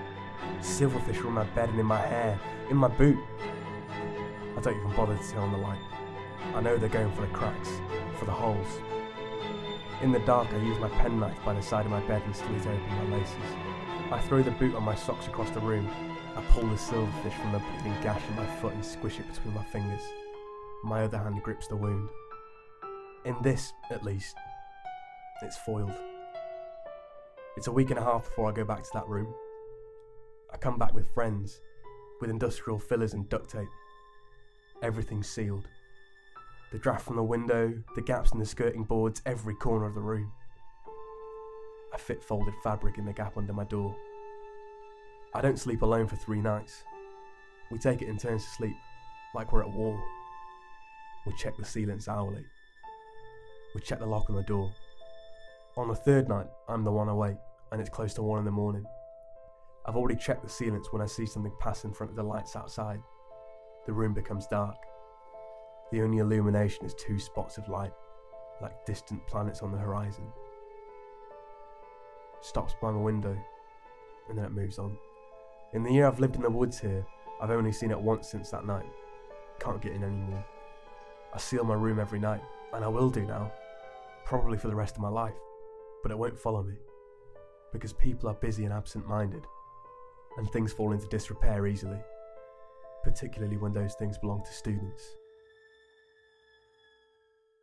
Silverfish 0.60 1.20
were 1.22 1.28
in 1.28 1.34
my 1.34 1.44
bed 1.44 1.70
and 1.70 1.80
in 1.80 1.86
my 1.86 2.00
hair, 2.00 2.38
in 2.70 2.76
my 2.76 2.88
boot. 2.88 3.18
I 4.56 4.60
don't 4.60 4.76
even 4.76 4.96
bother 4.96 5.16
to 5.16 5.30
turn 5.30 5.40
on 5.40 5.52
the 5.52 5.58
light. 5.58 5.80
I 6.54 6.60
know 6.60 6.76
they're 6.76 6.88
going 6.88 7.12
for 7.12 7.22
the 7.22 7.28
cracks, 7.28 7.70
for 8.18 8.24
the 8.24 8.32
holes. 8.32 8.80
In 10.02 10.12
the 10.12 10.20
dark, 10.20 10.48
I 10.52 10.56
use 10.58 10.78
my 10.78 10.88
penknife 10.88 11.38
by 11.44 11.54
the 11.54 11.62
side 11.62 11.84
of 11.84 11.90
my 11.90 12.00
bed 12.06 12.22
and 12.24 12.34
slit 12.34 12.60
open 12.60 13.10
my 13.10 13.16
laces. 13.16 13.36
I 14.10 14.20
throw 14.20 14.42
the 14.42 14.52
boot 14.52 14.74
on 14.74 14.84
my 14.84 14.94
socks 14.94 15.26
across 15.26 15.50
the 15.50 15.60
room. 15.60 15.88
I 16.36 16.42
pull 16.52 16.62
the 16.62 16.76
silverfish 16.76 17.40
from 17.40 17.52
the 17.52 17.58
bleeding 17.58 18.00
gash 18.02 18.22
in 18.28 18.36
my 18.36 18.46
foot 18.56 18.74
and 18.74 18.84
squish 18.84 19.18
it 19.18 19.26
between 19.32 19.54
my 19.54 19.64
fingers. 19.64 20.02
My 20.84 21.02
other 21.02 21.18
hand 21.18 21.42
grips 21.42 21.66
the 21.66 21.76
wound. 21.76 22.08
In 23.24 23.36
this, 23.42 23.72
at 23.90 24.04
least, 24.04 24.36
it's 25.42 25.56
foiled. 25.58 25.94
It's 27.56 27.66
a 27.66 27.72
week 27.72 27.90
and 27.90 27.98
a 27.98 28.04
half 28.04 28.24
before 28.24 28.48
I 28.48 28.52
go 28.52 28.64
back 28.64 28.84
to 28.84 28.90
that 28.94 29.08
room. 29.08 29.34
I 30.52 30.56
come 30.56 30.78
back 30.78 30.94
with 30.94 31.12
friends, 31.12 31.60
with 32.20 32.30
industrial 32.30 32.78
fillers 32.78 33.12
and 33.12 33.28
duct 33.28 33.50
tape. 33.50 33.68
Everything's 34.80 35.28
sealed. 35.28 35.66
The 36.70 36.78
draft 36.78 37.04
from 37.04 37.16
the 37.16 37.22
window, 37.22 37.74
the 37.96 38.02
gaps 38.02 38.32
in 38.32 38.38
the 38.38 38.46
skirting 38.46 38.84
boards, 38.84 39.20
every 39.26 39.54
corner 39.54 39.86
of 39.86 39.94
the 39.94 40.00
room. 40.00 40.30
I 41.92 41.96
fit 41.96 42.22
folded 42.22 42.54
fabric 42.62 42.98
in 42.98 43.04
the 43.04 43.12
gap 43.12 43.36
under 43.36 43.52
my 43.52 43.64
door. 43.64 43.96
I 45.34 45.40
don't 45.40 45.58
sleep 45.58 45.82
alone 45.82 46.06
for 46.06 46.16
three 46.16 46.40
nights. 46.40 46.84
We 47.70 47.78
take 47.78 48.00
it 48.00 48.08
in 48.08 48.16
turns 48.16 48.44
to 48.44 48.50
sleep, 48.50 48.76
like 49.34 49.52
we're 49.52 49.62
at 49.62 49.72
war. 49.72 50.00
We 51.28 51.34
check 51.34 51.58
the 51.58 51.64
ceilings 51.64 52.08
hourly. 52.08 52.46
We 53.74 53.82
check 53.82 53.98
the 53.98 54.06
lock 54.06 54.30
on 54.30 54.36
the 54.36 54.42
door. 54.44 54.72
On 55.76 55.86
the 55.86 55.94
third 55.94 56.26
night, 56.26 56.46
I'm 56.70 56.84
the 56.84 56.90
one 56.90 57.10
awake, 57.10 57.36
and 57.70 57.82
it's 57.82 57.90
close 57.90 58.14
to 58.14 58.22
one 58.22 58.38
in 58.38 58.46
the 58.46 58.50
morning. 58.50 58.86
I've 59.84 59.96
already 59.96 60.18
checked 60.18 60.42
the 60.42 60.48
ceilings 60.48 60.86
when 60.90 61.02
I 61.02 61.06
see 61.06 61.26
something 61.26 61.52
pass 61.60 61.84
in 61.84 61.92
front 61.92 62.08
of 62.08 62.16
the 62.16 62.22
lights 62.22 62.56
outside. 62.56 63.00
The 63.84 63.92
room 63.92 64.14
becomes 64.14 64.46
dark. 64.46 64.78
The 65.92 66.00
only 66.00 66.16
illumination 66.16 66.86
is 66.86 66.94
two 66.94 67.18
spots 67.18 67.58
of 67.58 67.68
light, 67.68 67.92
like 68.62 68.86
distant 68.86 69.26
planets 69.26 69.60
on 69.60 69.70
the 69.70 69.76
horizon. 69.76 70.32
Stops 72.40 72.74
by 72.80 72.90
my 72.90 73.00
window, 73.00 73.36
and 74.30 74.38
then 74.38 74.46
it 74.46 74.52
moves 74.52 74.78
on. 74.78 74.96
In 75.74 75.82
the 75.82 75.92
year 75.92 76.06
I've 76.06 76.20
lived 76.20 76.36
in 76.36 76.42
the 76.42 76.48
woods 76.48 76.80
here, 76.80 77.04
I've 77.38 77.50
only 77.50 77.72
seen 77.72 77.90
it 77.90 78.00
once 78.00 78.30
since 78.30 78.48
that 78.48 78.64
night. 78.64 78.86
Can't 79.60 79.82
get 79.82 79.92
in 79.92 80.04
anymore. 80.04 80.46
I 81.34 81.38
seal 81.38 81.64
my 81.64 81.74
room 81.74 81.98
every 81.98 82.18
night, 82.18 82.42
and 82.72 82.84
I 82.84 82.88
will 82.88 83.10
do 83.10 83.26
now. 83.26 83.52
Probably 84.24 84.58
for 84.58 84.68
the 84.68 84.74
rest 84.74 84.96
of 84.96 85.02
my 85.02 85.08
life. 85.08 85.34
But 86.02 86.12
it 86.12 86.18
won't 86.18 86.38
follow 86.38 86.62
me. 86.62 86.74
Because 87.72 87.92
people 87.92 88.28
are 88.28 88.34
busy 88.34 88.64
and 88.64 88.72
absent 88.72 89.06
minded, 89.06 89.44
and 90.36 90.48
things 90.50 90.72
fall 90.72 90.92
into 90.92 91.06
disrepair 91.08 91.66
easily. 91.66 91.98
Particularly 93.04 93.56
when 93.56 93.72
those 93.72 93.94
things 93.94 94.18
belong 94.18 94.42
to 94.44 94.52
students. 94.52 95.04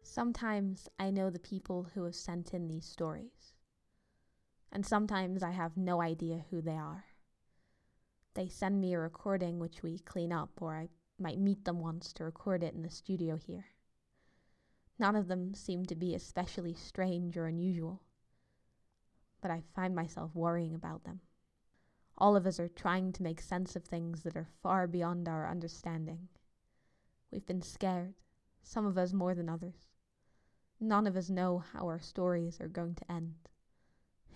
Sometimes 0.03 0.87
I 0.99 1.09
know 1.09 1.29
the 1.29 1.39
people 1.39 1.87
who 1.93 2.03
have 2.03 2.15
sent 2.15 2.53
in 2.53 2.67
these 2.67 2.85
stories, 2.85 3.55
and 4.71 4.85
sometimes 4.85 5.43
I 5.43 5.51
have 5.51 5.75
no 5.75 6.01
idea 6.01 6.45
who 6.49 6.61
they 6.61 6.77
are. 6.77 7.05
They 8.33 8.47
send 8.47 8.79
me 8.79 8.93
a 8.93 8.99
recording 8.99 9.59
which 9.59 9.81
we 9.83 9.99
clean 9.99 10.31
up, 10.31 10.51
or 10.61 10.75
I 10.75 10.89
might 11.17 11.39
meet 11.39 11.63
them 11.65 11.79
once 11.79 12.11
to 12.13 12.23
record 12.23 12.63
it 12.63 12.73
in 12.73 12.81
the 12.81 12.89
studio 12.89 13.37
here. 13.37 13.65
None 14.97 15.15
of 15.15 15.27
them 15.27 15.53
seem 15.53 15.85
to 15.85 15.95
be 15.95 16.15
especially 16.15 16.73
strange 16.73 17.37
or 17.37 17.45
unusual, 17.45 18.01
but 19.41 19.51
I 19.51 19.63
find 19.73 19.93
myself 19.93 20.33
worrying 20.33 20.73
about 20.73 21.03
them. 21.03 21.21
All 22.17 22.35
of 22.35 22.47
us 22.47 22.59
are 22.59 22.69
trying 22.69 23.11
to 23.13 23.23
make 23.23 23.41
sense 23.41 23.75
of 23.75 23.83
things 23.83 24.23
that 24.23 24.37
are 24.37 24.47
far 24.63 24.87
beyond 24.87 25.27
our 25.27 25.49
understanding. 25.49 26.29
We've 27.31 27.45
been 27.45 27.61
scared, 27.61 28.13
some 28.63 28.85
of 28.85 28.97
us 28.97 29.11
more 29.11 29.35
than 29.35 29.49
others. 29.49 29.87
None 30.79 31.07
of 31.07 31.17
us 31.17 31.29
know 31.29 31.59
how 31.59 31.87
our 31.87 31.99
stories 31.99 32.61
are 32.61 32.69
going 32.69 32.95
to 32.95 33.11
end, 33.11 33.35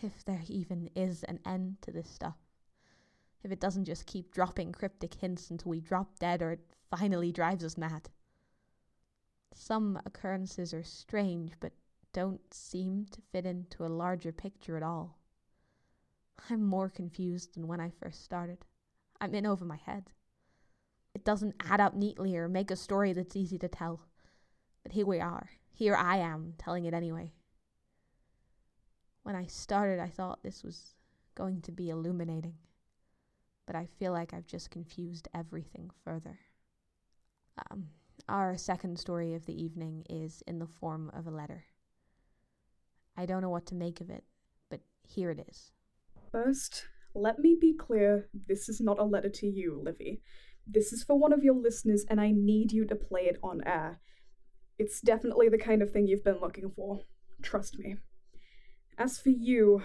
if 0.02 0.26
there 0.26 0.44
even 0.48 0.90
is 0.96 1.24
an 1.24 1.40
end 1.46 1.82
to 1.82 1.92
this 1.92 2.10
stuff 2.10 2.49
if 3.44 3.52
it 3.52 3.60
doesn't 3.60 3.86
just 3.86 4.06
keep 4.06 4.32
dropping 4.32 4.72
cryptic 4.72 5.14
hints 5.16 5.50
until 5.50 5.70
we 5.70 5.80
drop 5.80 6.20
dead 6.20 6.42
or 6.42 6.52
it 6.52 6.60
finally 6.90 7.32
drives 7.32 7.64
us 7.64 7.78
mad. 7.78 8.10
Some 9.54 10.00
occurrences 10.06 10.74
are 10.74 10.84
strange 10.84 11.54
but 11.60 11.74
don't 12.14 12.54
seem 12.54 13.06
to 13.12 13.22
fit 13.32 13.46
into 13.46 13.86
a 13.86 13.88
larger 13.88 14.32
picture 14.32 14.78
at 14.78 14.84
all. 14.84 15.18
I'm 16.50 16.66
more 16.66 16.90
confused 16.90 17.56
than 17.56 17.68
when 17.68 17.80
I 17.80 17.92
first 18.02 18.24
started. 18.24 18.66
I'm 19.22 19.36
in 19.36 19.46
over 19.46 19.66
my 19.66 19.78
head. 19.78 20.12
It 21.14 21.26
doesn't 21.26 21.56
add 21.70 21.80
up 21.80 21.94
neatly 21.94 22.36
or 22.38 22.48
make 22.48 22.72
a 22.72 22.76
story 22.76 23.14
that's 23.14 23.36
easy 23.36 23.58
to 23.60 23.68
tell. 23.68 24.02
But 24.84 24.94
here 24.94 25.06
we 25.06 25.20
are. 25.20 25.50
Here 25.72 25.96
I 25.96 26.18
am, 26.18 26.54
telling 26.58 26.86
it 26.86 26.94
anyway. 26.94 27.34
When 29.24 29.36
I 29.36 29.46
started, 29.46 30.00
I 30.00 30.08
thought 30.08 30.44
this 30.44 30.64
was 30.64 30.96
going 31.36 31.62
to 31.62 31.72
be 31.72 31.90
illuminating 31.90 32.56
but 33.70 33.76
I 33.76 33.86
feel 34.00 34.12
like 34.12 34.34
I've 34.34 34.48
just 34.48 34.72
confused 34.72 35.28
everything 35.32 35.92
further. 36.04 36.40
Um, 37.70 37.90
our 38.28 38.58
second 38.58 38.98
story 38.98 39.36
of 39.36 39.46
the 39.46 39.64
evening 39.64 40.06
is 40.10 40.42
in 40.48 40.58
the 40.58 40.66
form 40.66 41.12
of 41.14 41.28
a 41.28 41.30
letter. 41.30 41.66
I 43.16 43.28
don't 43.28 43.44
know 43.44 43.50
what 43.52 43.68
to 43.68 43.76
make 43.76 44.02
of 44.02 44.10
it, 44.10 44.24
but 44.72 44.80
here 45.08 45.30
it 45.30 45.46
is. 45.48 45.70
First, 46.32 46.88
let 47.14 47.38
me 47.38 47.56
be 47.62 47.76
clear 47.76 48.28
this 48.48 48.70
is 48.70 48.82
not 48.82 48.98
a 48.98 49.04
letter 49.04 49.30
to 49.30 49.46
you, 49.46 49.80
Livy. 49.86 50.24
This 50.66 50.92
is 50.92 51.04
for 51.04 51.20
one 51.20 51.32
of 51.32 51.44
your 51.44 51.54
listeners, 51.54 52.06
and 52.10 52.20
I 52.20 52.32
need 52.32 52.72
you 52.72 52.86
to 52.86 52.96
play 52.96 53.26
it 53.26 53.38
on 53.44 53.62
air. 53.68 54.00
It's 54.80 55.00
definitely 55.00 55.48
the 55.48 55.60
kind 55.60 55.84
of 55.84 55.92
thing 55.92 56.08
you've 56.08 56.24
been 56.24 56.42
looking 56.42 56.72
for. 56.76 57.02
Trust 57.44 57.78
me. 57.78 57.98
As 58.98 59.20
for 59.20 59.30
you, 59.30 59.84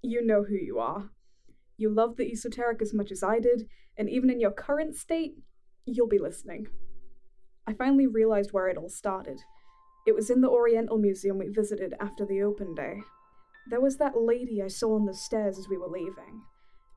you 0.00 0.24
know 0.24 0.44
who 0.44 0.54
you 0.54 0.78
are. 0.78 1.10
You 1.76 1.90
love 1.90 2.16
the 2.16 2.30
esoteric 2.30 2.80
as 2.80 2.94
much 2.94 3.10
as 3.12 3.22
I 3.22 3.38
did, 3.38 3.68
and 3.96 4.08
even 4.08 4.30
in 4.30 4.40
your 4.40 4.50
current 4.50 4.96
state, 4.96 5.34
you'll 5.84 6.08
be 6.08 6.18
listening. 6.18 6.68
I 7.66 7.74
finally 7.74 8.06
realized 8.06 8.52
where 8.52 8.68
it 8.68 8.76
all 8.76 8.88
started. 8.88 9.40
It 10.06 10.14
was 10.14 10.30
in 10.30 10.40
the 10.40 10.48
Oriental 10.48 10.98
Museum 10.98 11.38
we 11.38 11.48
visited 11.48 11.94
after 12.00 12.24
the 12.24 12.42
open 12.42 12.74
day. 12.74 13.00
There 13.68 13.80
was 13.80 13.96
that 13.96 14.16
lady 14.16 14.62
I 14.62 14.68
saw 14.68 14.94
on 14.94 15.06
the 15.06 15.14
stairs 15.14 15.58
as 15.58 15.68
we 15.68 15.76
were 15.76 15.88
leaving. 15.88 16.42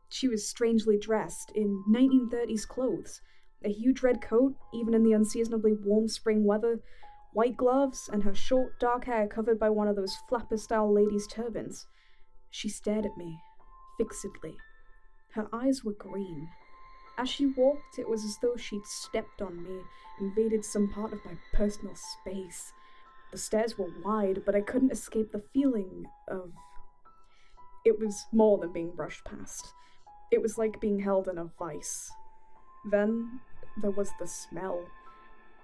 She 0.09 0.27
was 0.27 0.47
strangely 0.47 0.97
dressed 0.97 1.51
in 1.55 1.83
1930s 1.89 2.67
clothes 2.67 3.21
a 3.63 3.69
huge 3.69 4.01
red 4.01 4.21
coat, 4.21 4.55
even 4.73 4.93
in 4.93 5.03
the 5.03 5.11
unseasonably 5.11 5.73
warm 5.73 6.07
spring 6.07 6.45
weather, 6.45 6.79
white 7.33 7.57
gloves, 7.57 8.09
and 8.11 8.23
her 8.23 8.33
short, 8.33 8.79
dark 8.79 9.05
hair 9.05 9.27
covered 9.27 9.59
by 9.59 9.69
one 9.69 9.87
of 9.87 9.95
those 9.95 10.15
flapper 10.29 10.57
style 10.57 10.93
ladies' 10.93 11.27
turbans. 11.27 11.85
She 12.49 12.69
stared 12.69 13.05
at 13.05 13.17
me, 13.17 13.37
fixedly. 13.97 14.55
Her 15.31 15.47
eyes 15.53 15.83
were 15.83 15.93
green. 15.93 16.49
As 17.17 17.29
she 17.29 17.45
walked, 17.45 17.99
it 17.99 18.07
was 18.07 18.23
as 18.23 18.37
though 18.37 18.55
she'd 18.55 18.85
stepped 18.85 19.41
on 19.41 19.63
me, 19.63 19.81
invaded 20.19 20.63
some 20.65 20.87
part 20.89 21.13
of 21.13 21.23
my 21.25 21.33
personal 21.53 21.95
space. 21.95 22.73
The 23.31 23.37
stairs 23.37 23.77
were 23.77 23.91
wide, 24.03 24.43
but 24.45 24.55
I 24.55 24.61
couldn't 24.61 24.91
escape 24.91 25.31
the 25.31 25.43
feeling 25.53 26.07
of. 26.27 26.51
It 27.85 27.99
was 27.99 28.25
more 28.31 28.57
than 28.57 28.71
being 28.71 28.91
brushed 28.95 29.25
past. 29.25 29.73
It 30.31 30.41
was 30.41 30.57
like 30.57 30.81
being 30.81 30.99
held 30.99 31.27
in 31.27 31.37
a 31.37 31.51
vice. 31.59 32.11
Then 32.89 33.41
there 33.81 33.91
was 33.91 34.11
the 34.19 34.27
smell. 34.27 34.85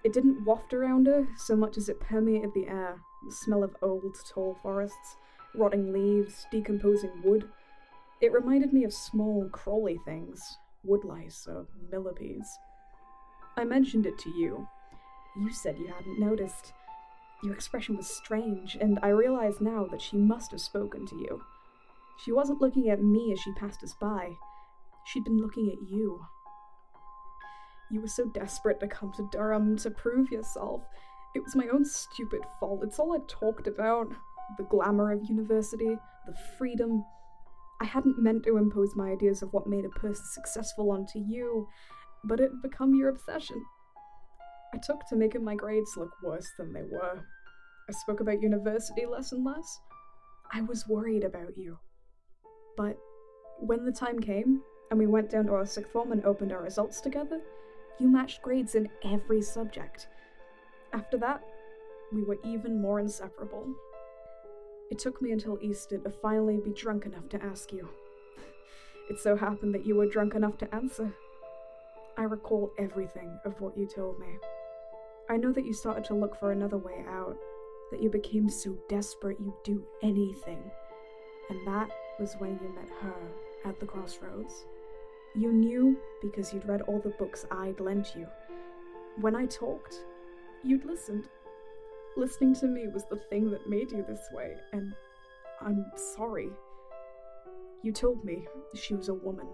It 0.03 0.13
didn't 0.13 0.45
waft 0.45 0.73
around 0.73 1.07
her 1.07 1.27
so 1.37 1.55
much 1.55 1.77
as 1.77 1.89
it 1.89 1.99
permeated 1.99 2.53
the 2.53 2.67
air 2.67 2.99
the 3.25 3.31
smell 3.31 3.63
of 3.63 3.75
old, 3.81 4.15
tall 4.29 4.55
forests, 4.61 5.17
rotting 5.55 5.91
leaves, 5.91 6.45
decomposing 6.51 7.23
wood. 7.23 7.49
It 8.21 8.31
reminded 8.31 8.71
me 8.73 8.83
of 8.83 8.93
small, 8.93 9.49
crawly 9.51 9.99
things, 10.05 10.57
woodlice 10.83 11.47
or 11.47 11.67
millipedes. 11.91 12.47
I 13.57 13.63
mentioned 13.65 14.05
it 14.05 14.17
to 14.19 14.29
you. 14.29 14.67
You 15.37 15.51
said 15.51 15.77
you 15.77 15.87
hadn't 15.87 16.19
noticed. 16.19 16.73
Your 17.43 17.53
expression 17.53 17.97
was 17.97 18.07
strange, 18.07 18.77
and 18.79 18.99
I 19.03 19.09
realize 19.09 19.59
now 19.59 19.85
that 19.91 20.01
she 20.01 20.17
must 20.17 20.51
have 20.51 20.61
spoken 20.61 21.05
to 21.07 21.15
you. 21.15 21.43
She 22.23 22.31
wasn't 22.31 22.61
looking 22.61 22.89
at 22.89 23.03
me 23.03 23.33
as 23.33 23.39
she 23.39 23.51
passed 23.53 23.83
us 23.83 23.93
by. 23.99 24.31
She'd 25.05 25.25
been 25.25 25.41
looking 25.41 25.69
at 25.69 25.89
you. 25.89 26.25
You 27.91 28.01
were 28.01 28.07
so 28.07 28.25
desperate 28.25 28.79
to 28.79 28.87
come 28.87 29.11
to 29.13 29.29
Durham 29.31 29.77
to 29.77 29.91
prove 29.91 30.31
yourself. 30.31 30.81
It 31.35 31.43
was 31.43 31.55
my 31.55 31.67
own 31.67 31.83
stupid 31.83 32.41
fault. 32.59 32.83
It's 32.83 32.97
all 32.97 33.13
I 33.13 33.19
talked 33.27 33.67
about. 33.67 34.11
The 34.57 34.63
glamour 34.63 35.11
of 35.11 35.29
university, 35.29 35.97
the 36.25 36.35
freedom, 36.57 37.03
I 37.81 37.85
hadn't 37.85 38.21
meant 38.21 38.43
to 38.43 38.57
impose 38.57 38.95
my 38.95 39.11
ideas 39.11 39.41
of 39.41 39.51
what 39.51 39.67
made 39.67 39.85
a 39.85 39.89
person 39.89 40.25
successful 40.33 40.91
onto 40.91 41.19
you, 41.19 41.67
but 42.23 42.39
it 42.39 42.51
had 42.51 42.61
become 42.61 42.95
your 42.95 43.09
obsession. 43.09 43.61
I 44.73 44.77
took 44.77 45.07
to 45.09 45.15
making 45.15 45.43
my 45.43 45.55
grades 45.55 45.95
look 45.97 46.11
worse 46.23 46.49
than 46.57 46.73
they 46.73 46.83
were. 46.83 47.19
I 47.89 47.91
spoke 47.91 48.19
about 48.19 48.41
university 48.41 49.05
less 49.05 49.31
and 49.31 49.45
less. 49.45 49.79
I 50.51 50.61
was 50.61 50.87
worried 50.87 51.23
about 51.23 51.57
you. 51.57 51.77
But 52.77 52.97
when 53.59 53.85
the 53.85 53.91
time 53.91 54.19
came, 54.19 54.61
and 54.89 54.99
we 54.99 55.07
went 55.07 55.29
down 55.29 55.45
to 55.47 55.53
our 55.53 55.65
sixth 55.65 55.91
form 55.91 56.11
and 56.11 56.23
opened 56.25 56.51
our 56.51 56.61
results 56.61 57.01
together, 57.01 57.41
you 57.99 58.07
matched 58.07 58.41
grades 58.41 58.75
in 58.75 58.89
every 59.03 59.41
subject. 59.41 60.07
After 60.93 61.17
that, 61.17 61.41
we 62.11 62.23
were 62.23 62.37
even 62.43 62.81
more 62.81 62.99
inseparable. 62.99 63.73
It 64.91 64.99
took 64.99 65.21
me 65.21 65.31
until 65.31 65.59
Easter 65.61 65.97
to 65.97 66.09
finally 66.09 66.57
be 66.57 66.71
drunk 66.71 67.05
enough 67.05 67.27
to 67.29 67.43
ask 67.43 67.71
you. 67.71 67.89
It 69.09 69.19
so 69.19 69.35
happened 69.35 69.73
that 69.73 69.85
you 69.85 69.95
were 69.95 70.07
drunk 70.07 70.35
enough 70.35 70.57
to 70.59 70.75
answer. 70.75 71.13
I 72.17 72.23
recall 72.23 72.71
everything 72.77 73.39
of 73.45 73.59
what 73.59 73.77
you 73.77 73.87
told 73.87 74.19
me. 74.19 74.27
I 75.29 75.37
know 75.37 75.51
that 75.51 75.65
you 75.65 75.73
started 75.73 76.05
to 76.05 76.13
look 76.13 76.39
for 76.39 76.51
another 76.51 76.77
way 76.77 77.03
out, 77.07 77.37
that 77.91 78.01
you 78.01 78.09
became 78.09 78.49
so 78.49 78.77
desperate 78.87 79.39
you'd 79.39 79.63
do 79.63 79.83
anything. 80.01 80.71
And 81.49 81.67
that 81.67 81.89
was 82.19 82.35
when 82.37 82.59
you 82.61 82.69
met 82.73 82.89
her 83.01 83.15
at 83.65 83.79
the 83.79 83.85
crossroads. 83.85 84.65
You 85.35 85.51
knew 85.51 85.97
because 86.21 86.53
you'd 86.53 86.67
read 86.67 86.81
all 86.83 86.99
the 86.99 87.09
books 87.09 87.45
I'd 87.51 87.79
lent 87.79 88.15
you. 88.15 88.27
When 89.19 89.35
I 89.35 89.45
talked, 89.45 90.05
you'd 90.63 90.85
listened. 90.85 91.27
Listening 92.17 92.55
to 92.55 92.67
me 92.67 92.87
was 92.87 93.03
the 93.05 93.19
thing 93.29 93.51
that 93.51 93.69
made 93.69 93.91
you 93.91 94.05
this 94.07 94.29
way, 94.31 94.55
and 94.71 94.93
I'm 95.59 95.85
sorry. 96.15 96.49
You 97.83 97.91
told 97.91 98.23
me 98.23 98.47
she 98.73 98.93
was 98.95 99.09
a 99.09 99.13
woman, 99.13 99.47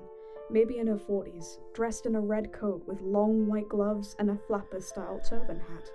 maybe 0.52 0.78
in 0.78 0.86
her 0.86 0.98
40s, 0.98 1.58
dressed 1.74 2.06
in 2.06 2.16
a 2.16 2.22
red 2.22 2.54
coat 2.54 2.84
with 2.86 3.02
long 3.02 3.48
white 3.48 3.68
gloves 3.68 4.16
and 4.20 4.30
a 4.30 4.38
flapper 4.48 4.80
style 4.80 5.20
turban 5.28 5.60
hat. 5.60 5.90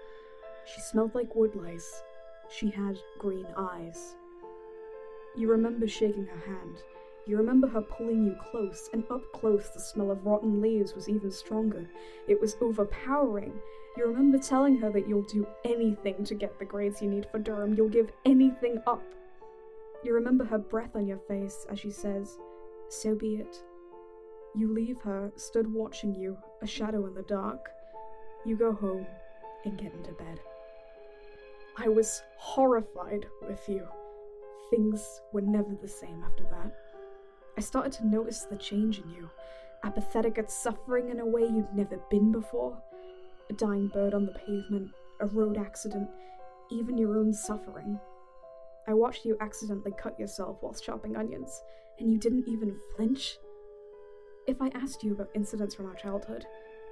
She 0.65 0.81
smelled 0.81 1.15
like 1.15 1.37
woodlice. 1.37 2.03
She 2.49 2.71
had 2.71 2.99
green 3.21 3.47
eyes. 3.57 4.17
You 5.37 5.49
remember 5.49 5.87
shaking 5.87 6.27
her 6.27 6.53
hand. 6.53 6.83
You 7.27 7.37
remember 7.37 7.67
her 7.67 7.81
pulling 7.83 8.25
you 8.25 8.37
close, 8.51 8.89
and 8.93 9.03
up 9.11 9.33
close 9.33 9.69
the 9.71 9.81
smell 9.81 10.13
of 10.13 10.25
rotten 10.25 10.61
leaves 10.61 10.95
was 10.95 11.09
even 11.09 11.33
stronger. 11.33 11.91
It 12.29 12.41
was 12.41 12.57
overpowering. 12.61 13.53
You 13.97 14.07
remember 14.07 14.39
telling 14.39 14.77
her 14.79 14.91
that 14.93 15.09
you'll 15.09 15.23
do 15.23 15.45
anything 15.65 16.25
to 16.25 16.35
get 16.35 16.57
the 16.59 16.65
grades 16.65 17.03
you 17.03 17.11
need 17.11 17.27
for 17.27 17.41
Durham, 17.41 17.75
you'll 17.75 17.89
give 17.89 18.13
anything 18.25 18.81
up. 18.87 19.03
You 20.05 20.15
remember 20.15 20.45
her 20.45 20.59
breath 20.59 20.95
on 20.95 21.09
your 21.09 21.19
face 21.19 21.67
as 21.69 21.81
she 21.81 21.91
says, 21.91 22.39
So 22.91 23.17
be 23.17 23.37
it. 23.37 23.57
You 24.55 24.73
leave 24.73 25.01
her, 25.01 25.33
stood 25.35 25.73
watching 25.73 26.15
you, 26.15 26.39
a 26.63 26.67
shadow 26.67 27.07
in 27.07 27.15
the 27.15 27.23
dark. 27.23 27.71
You 28.45 28.57
go 28.57 28.73
home 28.73 29.07
and 29.65 29.77
get 29.77 29.93
into 29.93 30.13
bed. 30.13 30.39
I 31.77 31.89
was 31.89 32.23
horrified 32.39 33.27
with 33.43 33.69
you. 33.69 33.85
Things 34.71 35.21
were 35.33 35.41
never 35.41 35.75
the 35.75 35.89
same 35.89 36.23
after 36.25 36.45
that. 36.45 36.73
I 37.57 37.63
started 37.63 37.93
to 37.93 38.07
notice 38.07 38.43
the 38.43 38.57
change 38.57 38.99
in 38.99 39.09
you, 39.11 39.31
apathetic 39.83 40.37
at 40.39 40.51
suffering 40.51 41.09
in 41.09 41.21
a 41.21 41.27
way 41.27 41.43
you'd 41.43 41.73
never 41.75 41.99
been 42.11 42.31
before. 42.31 42.77
A 43.49 43.55
dying 43.55 43.89
bird 43.89 44.13
on 44.13 44.27
the 44.27 44.33
pavement, 44.33 44.91
a 45.21 45.27
road 45.27 45.57
accident, 45.57 46.09
even 46.71 46.99
your 46.99 47.17
own 47.17 47.33
suffering. 47.33 47.99
I 48.87 48.95
watched 48.95 49.25
you 49.25 49.37
accidentally 49.41 49.93
cut 49.99 50.19
yourself 50.21 50.59
whilst 50.61 50.85
chopping 50.85 51.17
onions, 51.17 51.63
and 51.99 52.13
you 52.13 52.19
didn't 52.19 52.47
even 52.47 52.77
flinch. 52.95 53.39
If 54.47 54.61
I 54.61 54.69
asked 54.75 55.03
you 55.03 55.13
about 55.13 55.31
incidents 55.35 55.75
from 55.75 55.87
our 55.87 55.95
childhood, 55.95 56.45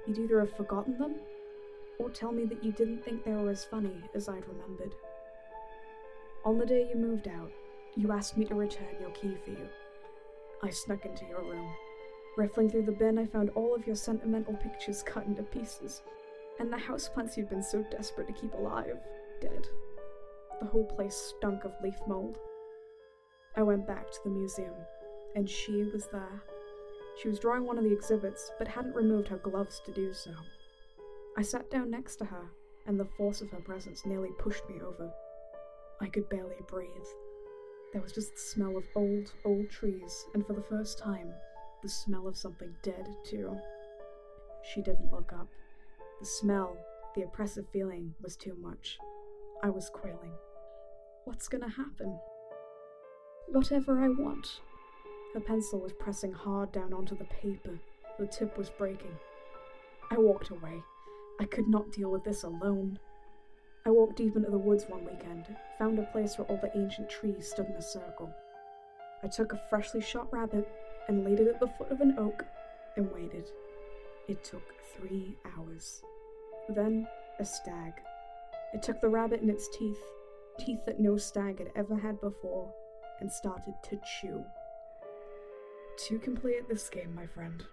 you'd 0.07 0.17
either 0.17 0.39
have 0.39 0.55
forgotten 0.55 0.97
them 0.97 1.15
or 1.99 2.09
tell 2.09 2.31
me 2.31 2.45
that 2.45 2.63
you 2.63 2.71
didn't 2.71 3.03
think 3.05 3.23
they 3.23 3.31
were 3.31 3.49
as 3.49 3.63
funny 3.65 4.01
as 4.15 4.27
I'd 4.27 4.47
remembered. 4.47 4.95
On 6.43 6.57
the 6.57 6.65
day 6.65 6.89
you 6.89 6.99
moved 6.99 7.27
out, 7.27 7.51
you 7.95 8.11
asked 8.11 8.35
me 8.35 8.45
to 8.45 8.55
return 8.55 8.95
your 8.99 9.11
key 9.11 9.37
for 9.43 9.51
you. 9.51 9.69
I 10.63 10.69
snuck 10.69 11.05
into 11.05 11.25
your 11.25 11.43
room. 11.43 11.69
Riffling 12.37 12.69
through 12.69 12.83
the 12.83 12.91
bin, 12.91 13.17
I 13.17 13.25
found 13.25 13.49
all 13.51 13.73
of 13.73 13.85
your 13.85 13.95
sentimental 13.95 14.55
pictures 14.55 15.03
cut 15.03 15.25
into 15.25 15.43
pieces, 15.43 16.01
and 16.59 16.71
the 16.71 16.77
houseplants 16.77 17.37
you'd 17.37 17.49
been 17.49 17.63
so 17.63 17.83
desperate 17.91 18.27
to 18.27 18.33
keep 18.33 18.53
alive, 18.53 18.97
dead. 19.41 19.67
The 20.59 20.67
whole 20.67 20.85
place 20.85 21.15
stunk 21.15 21.63
of 21.63 21.73
leaf 21.83 21.95
mold. 22.07 22.37
I 23.55 23.63
went 23.63 23.87
back 23.87 24.11
to 24.11 24.19
the 24.23 24.29
museum, 24.29 24.73
and 25.35 25.49
she 25.49 25.83
was 25.83 26.07
there. 26.07 26.43
She 27.21 27.29
was 27.29 27.39
drawing 27.39 27.65
one 27.65 27.77
of 27.77 27.83
the 27.83 27.93
exhibits, 27.93 28.51
but 28.57 28.67
hadn't 28.67 28.95
removed 28.95 29.29
her 29.29 29.37
gloves 29.37 29.81
to 29.85 29.91
do 29.93 30.13
so. 30.13 30.31
I 31.37 31.41
sat 31.41 31.69
down 31.69 31.89
next 31.89 32.17
to 32.17 32.25
her, 32.25 32.49
and 32.85 32.99
the 32.99 33.05
force 33.17 33.41
of 33.41 33.49
her 33.51 33.61
presence 33.61 34.05
nearly 34.05 34.31
pushed 34.37 34.67
me 34.69 34.81
over. 34.81 35.11
I 36.01 36.07
could 36.07 36.27
barely 36.29 36.55
breathe. 36.67 36.89
There 37.95 38.01
was 38.01 38.11
just 38.11 38.33
the 38.33 38.41
smell 38.41 38.75
of 38.75 38.83
old, 38.93 39.31
old 39.45 39.69
trees, 39.69 40.25
and 40.33 40.45
for 40.45 40.51
the 40.51 40.61
first 40.63 40.99
time, 40.99 41.33
the 41.81 41.87
smell 41.87 42.27
of 42.27 42.35
something 42.35 42.75
dead, 42.83 43.07
too. 43.23 43.57
She 44.73 44.81
didn't 44.81 45.13
look 45.13 45.31
up. 45.31 45.47
The 46.19 46.25
smell, 46.25 46.75
the 47.15 47.21
oppressive 47.21 47.63
feeling, 47.71 48.13
was 48.21 48.35
too 48.35 48.53
much. 48.61 48.97
I 49.63 49.69
was 49.69 49.89
quailing. 49.89 50.33
What's 51.23 51.47
gonna 51.47 51.69
happen? 51.69 52.19
Whatever 53.47 54.03
I 54.03 54.09
want. 54.09 54.59
Her 55.33 55.39
pencil 55.39 55.79
was 55.79 55.93
pressing 55.93 56.33
hard 56.33 56.73
down 56.73 56.91
onto 56.91 57.15
the 57.15 57.23
paper. 57.23 57.79
The 58.19 58.27
tip 58.27 58.57
was 58.57 58.69
breaking. 58.69 59.15
I 60.11 60.17
walked 60.17 60.49
away. 60.49 60.83
I 61.39 61.45
could 61.45 61.69
not 61.69 61.93
deal 61.93 62.11
with 62.11 62.25
this 62.25 62.43
alone. 62.43 62.99
I 63.87 63.91
walked 63.91 64.15
deep 64.15 64.35
into 64.35 64.49
the 64.49 64.57
woods 64.57 64.85
one 64.87 65.05
weekend, 65.05 65.45
found 65.77 65.99
a 65.99 66.03
place 66.11 66.37
where 66.37 66.47
all 66.47 66.57
the 66.57 66.75
ancient 66.75 67.07
trees 67.07 67.47
stood 67.47 67.67
in 67.67 67.75
a 67.75 67.81
circle. 67.81 68.33
I 69.21 69.27
took 69.27 69.53
a 69.53 69.61
freshly 69.69 70.01
shot 70.01 70.33
rabbit 70.33 70.67
and 71.07 71.23
laid 71.23 71.39
it 71.39 71.47
at 71.47 71.59
the 71.59 71.67
foot 71.67 71.91
of 71.91 72.01
an 72.01 72.15
oak 72.17 72.43
and 72.97 73.11
waited. 73.11 73.51
It 74.27 74.43
took 74.43 74.63
three 74.97 75.37
hours. 75.55 76.01
Then 76.67 77.07
a 77.39 77.45
stag. 77.45 77.93
It 78.73 78.81
took 78.81 79.01
the 79.01 79.07
rabbit 79.07 79.41
in 79.41 79.51
its 79.51 79.69
teeth, 79.77 80.01
teeth 80.59 80.79
that 80.87 80.99
no 80.99 81.15
stag 81.17 81.59
had 81.59 81.71
ever 81.75 81.95
had 81.95 82.19
before, 82.21 82.73
and 83.19 83.31
started 83.31 83.75
to 83.83 83.99
chew. 84.19 84.43
To 86.07 86.17
complete 86.17 86.67
this 86.67 86.89
game, 86.89 87.13
my 87.13 87.27
friend. 87.27 87.63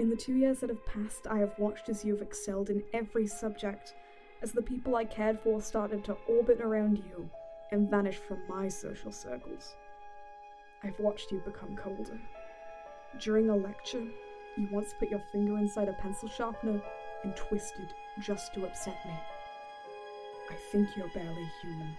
In 0.00 0.10
the 0.10 0.16
two 0.16 0.34
years 0.34 0.58
that 0.58 0.70
have 0.70 0.84
passed, 0.86 1.28
I 1.28 1.38
have 1.38 1.56
watched 1.56 1.88
as 1.88 2.04
you 2.04 2.14
have 2.14 2.22
excelled 2.22 2.68
in 2.68 2.82
every 2.92 3.28
subject, 3.28 3.94
as 4.42 4.52
the 4.52 4.62
people 4.62 4.96
I 4.96 5.04
cared 5.04 5.40
for 5.40 5.60
started 5.60 6.04
to 6.04 6.16
orbit 6.28 6.60
around 6.60 6.98
you 6.98 7.28
and 7.72 7.90
vanish 7.90 8.16
from 8.16 8.38
my 8.48 8.68
social 8.68 9.12
circles. 9.12 9.74
I've 10.82 10.98
watched 10.98 11.32
you 11.32 11.40
become 11.44 11.76
colder. 11.76 12.20
During 13.18 13.50
a 13.50 13.56
lecture, 13.56 14.06
you 14.56 14.68
once 14.70 14.94
put 14.98 15.10
your 15.10 15.22
finger 15.32 15.56
inside 15.58 15.88
a 15.88 15.94
pencil 15.94 16.28
sharpener 16.28 16.80
and 17.24 17.36
twisted 17.36 17.92
just 18.20 18.54
to 18.54 18.66
upset 18.66 18.96
me. 19.04 19.12
I 20.50 20.54
think 20.70 20.96
you're 20.96 21.08
barely 21.08 21.50
human. 21.62 21.96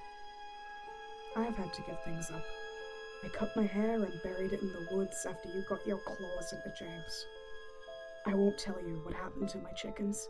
I 1.36 1.44
have 1.44 1.58
had 1.58 1.74
to 1.74 1.82
give 1.82 2.02
things 2.04 2.32
up. 2.32 2.44
I 3.24 3.30
cut 3.30 3.56
my 3.56 3.64
hair 3.64 3.96
and 3.96 4.22
buried 4.24 4.54
it 4.54 4.62
in 4.62 4.72
the 4.72 4.96
woods 4.96 5.26
after 5.28 5.50
you 5.50 5.64
got 5.68 5.86
your 5.86 5.98
claws 5.98 6.54
into 6.54 6.74
James. 6.78 7.26
I 8.26 8.34
won't 8.36 8.58
tell 8.58 8.80
you 8.86 9.02
what 9.04 9.14
happened 9.14 9.50
to 9.50 9.58
my 9.58 9.72
chickens. 9.72 10.28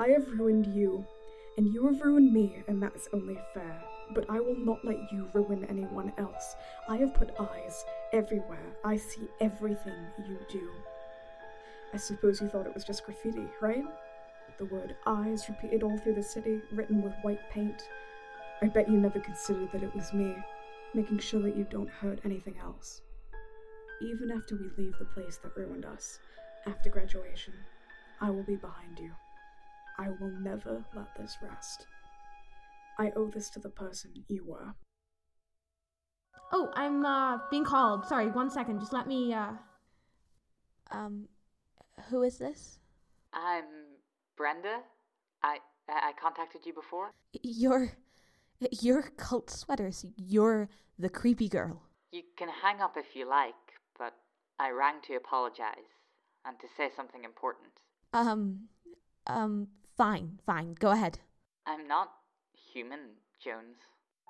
I 0.00 0.08
have 0.12 0.26
ruined 0.38 0.66
you, 0.74 1.04
and 1.58 1.74
you 1.74 1.86
have 1.86 2.00
ruined 2.00 2.32
me, 2.32 2.62
and 2.66 2.82
that 2.82 2.96
is 2.96 3.06
only 3.12 3.38
fair. 3.52 3.82
But 4.14 4.24
I 4.30 4.40
will 4.40 4.56
not 4.56 4.82
let 4.82 4.96
you 5.12 5.28
ruin 5.34 5.66
anyone 5.68 6.14
else. 6.16 6.56
I 6.88 6.96
have 6.96 7.12
put 7.12 7.38
eyes 7.38 7.84
everywhere. 8.14 8.64
I 8.82 8.96
see 8.96 9.28
everything 9.42 9.92
you 10.26 10.38
do. 10.50 10.70
I 11.92 11.98
suppose 11.98 12.40
you 12.40 12.48
thought 12.48 12.66
it 12.66 12.72
was 12.72 12.84
just 12.84 13.04
graffiti, 13.04 13.44
right? 13.60 13.84
The 14.56 14.64
word 14.64 14.96
eyes 15.06 15.50
repeated 15.50 15.82
all 15.82 15.98
through 15.98 16.14
the 16.14 16.22
city, 16.22 16.62
written 16.72 17.02
with 17.02 17.12
white 17.20 17.50
paint. 17.50 17.82
I 18.62 18.68
bet 18.68 18.88
you 18.88 18.96
never 18.96 19.20
considered 19.20 19.70
that 19.72 19.82
it 19.82 19.94
was 19.94 20.14
me, 20.14 20.34
making 20.94 21.18
sure 21.18 21.42
that 21.42 21.58
you 21.58 21.66
don't 21.68 21.90
hurt 21.90 22.20
anything 22.24 22.54
else. 22.62 23.02
Even 24.00 24.30
after 24.30 24.56
we 24.56 24.82
leave 24.82 24.94
the 24.98 25.04
place 25.04 25.36
that 25.42 25.54
ruined 25.58 25.84
us, 25.84 26.20
after 26.66 26.88
graduation, 26.88 27.52
I 28.22 28.30
will 28.30 28.44
be 28.44 28.56
behind 28.56 28.98
you. 28.98 29.10
I 30.00 30.08
will 30.18 30.32
never 30.40 30.82
let 30.96 31.14
this 31.14 31.36
rest. 31.42 31.86
I 32.98 33.12
owe 33.16 33.28
this 33.28 33.50
to 33.50 33.60
the 33.60 33.68
person 33.68 34.12
you 34.28 34.44
were. 34.46 34.74
Oh, 36.52 36.70
I'm 36.74 37.04
uh 37.04 37.38
being 37.50 37.64
called. 37.64 38.06
Sorry, 38.06 38.28
one 38.28 38.50
second. 38.50 38.80
Just 38.80 38.94
let 38.94 39.06
me 39.06 39.34
uh 39.34 39.52
Um 40.90 41.28
who 42.08 42.22
is 42.22 42.38
this? 42.38 42.78
I'm 43.34 43.64
Brenda. 44.38 44.80
I 45.42 45.58
I 45.88 46.12
contacted 46.20 46.64
you 46.64 46.72
before. 46.72 47.12
You're 47.42 47.92
you're 48.80 49.02
cult 49.18 49.50
sweaters. 49.50 50.06
You're 50.16 50.70
the 50.98 51.10
creepy 51.10 51.48
girl. 51.48 51.82
You 52.10 52.22
can 52.38 52.48
hang 52.48 52.80
up 52.80 52.94
if 52.96 53.14
you 53.14 53.28
like, 53.28 53.54
but 53.98 54.14
I 54.58 54.70
rang 54.70 55.02
to 55.08 55.14
apologize 55.14 55.92
and 56.46 56.58
to 56.58 56.66
say 56.74 56.88
something 56.96 57.22
important. 57.24 57.72
Um 58.14 58.68
um 59.26 59.68
fine, 60.00 60.38
fine. 60.46 60.74
Go 60.80 60.92
ahead. 60.92 61.18
I'm 61.66 61.86
not 61.86 62.08
human, 62.72 63.00
Jones. 63.44 63.76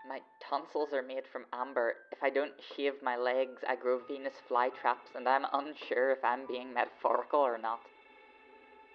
My 0.09 0.18
tonsils 0.42 0.88
are 0.92 1.00
made 1.00 1.22
from 1.30 1.44
amber. 1.52 1.94
If 2.11 2.18
I 2.24 2.28
don't 2.28 2.54
shave 2.74 2.94
my 3.04 3.16
legs, 3.16 3.62
I 3.68 3.76
grow 3.76 4.00
Venus 4.09 4.33
flytraps, 4.50 5.14
and 5.14 5.28
I'm 5.28 5.44
unsure 5.52 6.11
if 6.11 6.24
I'm 6.24 6.44
being 6.48 6.74
metaphorical 6.74 7.38
or 7.38 7.56
not. 7.56 7.78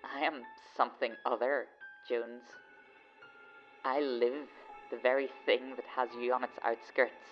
I 0.03 0.25
am 0.25 0.41
something 0.75 1.13
other, 1.25 1.67
Jones. 2.09 2.43
I 3.85 4.01
live 4.01 4.49
the 4.91 4.97
very 4.97 5.29
thing 5.45 5.77
that 5.77 5.85
has 5.95 6.09
you 6.19 6.33
on 6.33 6.43
its 6.43 6.59
outskirts. 6.61 7.25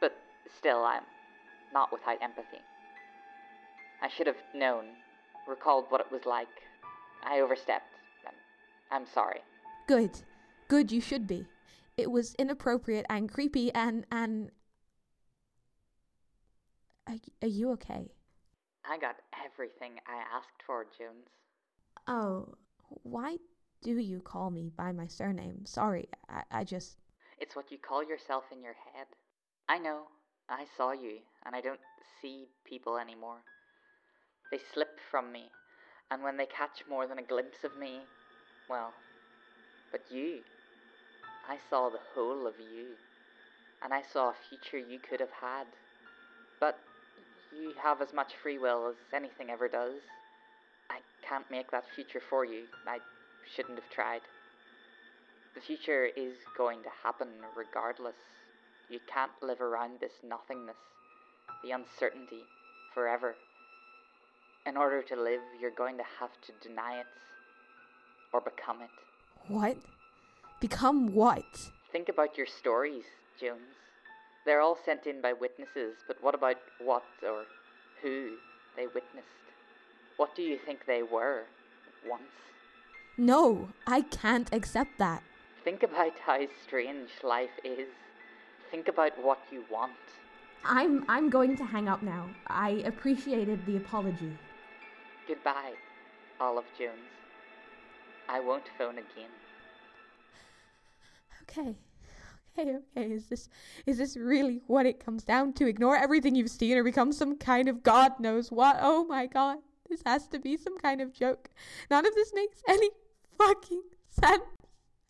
But 0.00 0.16
still, 0.56 0.84
I'm 0.84 1.02
not 1.74 1.90
without 1.90 2.22
empathy. 2.22 2.62
I 4.00 4.08
should 4.08 4.28
have 4.28 4.36
known, 4.54 4.84
recalled 5.48 5.86
what 5.88 6.00
it 6.00 6.12
was 6.12 6.26
like. 6.26 6.62
I 7.24 7.40
overstepped. 7.40 7.95
I'm, 8.90 9.06
sorry. 9.06 9.40
Good. 9.86 10.10
Good, 10.68 10.90
you 10.92 11.00
should 11.00 11.26
be. 11.26 11.46
It 11.96 12.10
was 12.10 12.34
inappropriate 12.34 13.06
and 13.08 13.32
creepy 13.32 13.72
and 13.72 14.04
and 14.10 14.50
are, 17.06 17.16
are 17.42 17.48
you 17.48 17.70
okay? 17.72 18.10
I 18.84 18.98
got 18.98 19.16
everything 19.44 19.98
I 20.06 20.36
asked 20.36 20.62
for, 20.66 20.84
Jones. 20.98 21.28
Oh, 22.06 22.54
why 23.02 23.36
do 23.82 23.98
you 23.98 24.20
call 24.20 24.50
me 24.50 24.70
by 24.76 24.92
my 24.92 25.06
surname? 25.06 25.66
Sorry, 25.66 26.08
I, 26.28 26.42
I 26.50 26.64
just. 26.64 26.98
It's 27.38 27.54
what 27.54 27.70
you 27.70 27.78
call 27.78 28.02
yourself 28.02 28.44
in 28.52 28.62
your 28.62 28.74
head. 28.94 29.06
I 29.68 29.78
know. 29.78 30.02
I 30.48 30.64
saw 30.76 30.92
you, 30.92 31.18
and 31.44 31.56
I 31.56 31.60
don't 31.60 31.80
see 32.22 32.46
people 32.64 32.98
anymore. 32.98 33.38
They 34.52 34.60
slip 34.72 35.00
from 35.10 35.32
me, 35.32 35.50
and 36.10 36.22
when 36.22 36.36
they 36.36 36.46
catch 36.46 36.84
more 36.88 37.06
than 37.06 37.18
a 37.18 37.22
glimpse 37.22 37.64
of 37.64 37.76
me, 37.76 38.02
well, 38.68 38.92
but 39.92 40.02
you. 40.10 40.40
I 41.48 41.58
saw 41.70 41.88
the 41.88 42.00
whole 42.14 42.46
of 42.46 42.54
you. 42.58 42.96
and 43.82 43.92
I 43.92 44.02
saw 44.02 44.30
a 44.30 44.34
future 44.48 44.78
you 44.78 44.98
could 44.98 45.20
have 45.20 45.30
had. 45.40 45.66
But 46.58 46.78
you 47.52 47.72
have 47.82 48.00
as 48.00 48.12
much 48.12 48.32
free 48.42 48.58
will 48.58 48.88
as 48.88 48.96
anything 49.14 49.50
ever 49.50 49.68
does. 49.68 50.00
I 50.90 50.98
can't 51.26 51.48
make 51.50 51.70
that 51.70 51.84
future 51.94 52.22
for 52.30 52.44
you. 52.44 52.64
I 52.86 52.98
shouldn't 53.54 53.78
have 53.78 53.90
tried. 53.90 54.22
The 55.54 55.60
future 55.60 56.06
is 56.16 56.34
going 56.56 56.82
to 56.82 56.88
happen 57.02 57.28
regardless. 57.56 58.16
You 58.88 59.00
can't 59.12 59.32
live 59.42 59.60
around 59.60 60.00
this 60.00 60.12
nothingness, 60.24 60.76
the 61.62 61.72
uncertainty, 61.72 62.44
forever. 62.94 63.34
In 64.66 64.76
order 64.76 65.02
to 65.02 65.16
live, 65.16 65.40
you're 65.60 65.70
going 65.70 65.96
to 65.96 66.04
have 66.20 66.30
to 66.42 66.68
deny 66.68 67.00
it 67.00 67.06
or 68.32 68.40
become 68.40 68.82
it. 68.82 68.90
What? 69.48 69.76
Become 70.60 71.14
what? 71.14 71.70
Think 71.92 72.08
about 72.08 72.36
your 72.36 72.46
stories, 72.46 73.04
Jones. 73.40 73.76
They're 74.44 74.60
all 74.60 74.78
sent 74.84 75.06
in 75.06 75.20
by 75.20 75.32
witnesses, 75.32 75.96
but 76.06 76.22
what 76.22 76.34
about 76.34 76.56
what 76.80 77.04
or 77.22 77.44
who 78.02 78.36
they 78.76 78.86
witnessed? 78.86 79.26
What 80.16 80.34
do 80.34 80.42
you 80.42 80.58
think 80.64 80.86
they 80.86 81.02
were 81.02 81.42
once? 82.08 82.22
No, 83.18 83.68
I 83.86 84.02
can't 84.02 84.52
accept 84.52 84.98
that. 84.98 85.22
Think 85.64 85.82
about 85.82 86.12
how 86.24 86.46
strange 86.64 87.10
life 87.24 87.50
is. 87.64 87.88
Think 88.70 88.88
about 88.88 89.12
what 89.22 89.38
you 89.50 89.64
want. 89.70 89.92
I'm 90.64 91.04
I'm 91.08 91.30
going 91.30 91.56
to 91.56 91.64
hang 91.64 91.88
up 91.88 92.02
now. 92.02 92.28
I 92.46 92.82
appreciated 92.84 93.64
the 93.66 93.76
apology. 93.76 94.32
Goodbye, 95.28 95.74
Olive 96.40 96.64
Jones. 96.78 97.10
I 98.28 98.40
won't 98.40 98.64
phone 98.76 98.98
again. 98.98 99.30
Okay. 101.42 101.76
Okay, 102.58 102.76
okay. 102.96 103.12
Is 103.12 103.26
this 103.26 103.48
is 103.86 103.98
this 103.98 104.16
really 104.16 104.62
what 104.66 104.86
it 104.86 105.04
comes 105.04 105.24
down 105.24 105.52
to? 105.54 105.66
Ignore 105.66 105.96
everything 105.96 106.34
you've 106.34 106.50
seen 106.50 106.76
or 106.76 106.84
become 106.84 107.12
some 107.12 107.36
kind 107.36 107.68
of 107.68 107.82
god 107.82 108.18
knows 108.18 108.50
what. 108.50 108.78
Oh 108.80 109.04
my 109.04 109.26
god. 109.26 109.58
This 109.88 110.02
has 110.04 110.26
to 110.28 110.38
be 110.38 110.56
some 110.56 110.78
kind 110.78 111.00
of 111.00 111.12
joke. 111.12 111.50
None 111.90 112.06
of 112.06 112.14
this 112.14 112.32
makes 112.34 112.62
any 112.66 112.90
fucking 113.38 113.82
sense. 114.08 114.42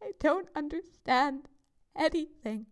I 0.03 0.13
don't 0.21 0.49
understand 0.55 1.49
anything. 1.97 2.67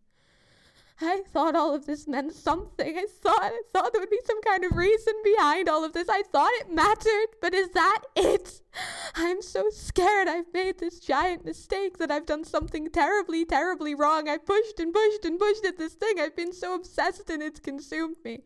I 1.01 1.23
thought 1.33 1.57
all 1.57 1.75
of 1.75 1.87
this 1.87 2.07
meant 2.07 2.33
something. 2.33 2.97
I 2.97 3.07
thought 3.11 3.43
I 3.43 3.63
thought 3.73 3.93
there 3.93 4.01
would 4.01 4.11
be 4.11 4.21
some 4.25 4.41
kind 4.43 4.65
of 4.65 4.77
reason 4.77 5.15
behind 5.25 5.69
all 5.69 5.85
of 5.85 5.93
this. 5.93 6.09
I 6.09 6.23
thought 6.23 6.53
it 6.61 6.71
mattered, 6.71 7.35
but 7.43 7.53
is 7.53 7.71
that 7.71 8.03
it? 8.15 8.63
I'm 9.17 9.43
so 9.43 9.71
scared 9.71 10.29
I've 10.29 10.53
made 10.55 10.79
this 10.79 11.01
giant 11.01 11.45
mistake 11.45 11.99
that 11.99 12.13
I've 12.13 12.27
done 12.27 12.45
something 12.45 12.91
terribly, 12.91 13.45
terribly 13.45 13.95
wrong. 13.95 14.29
I 14.29 14.39
pushed 14.39 14.79
and 14.79 14.95
pushed 14.95 15.25
and 15.25 15.39
pushed 15.39 15.65
at 15.65 15.79
this 15.79 15.95
thing. 15.95 16.21
I've 16.21 16.37
been 16.37 16.53
so 16.53 16.75
obsessed 16.75 17.29
and 17.29 17.43
it's 17.43 17.61
consumed 17.61 18.17
me. 18.25 18.45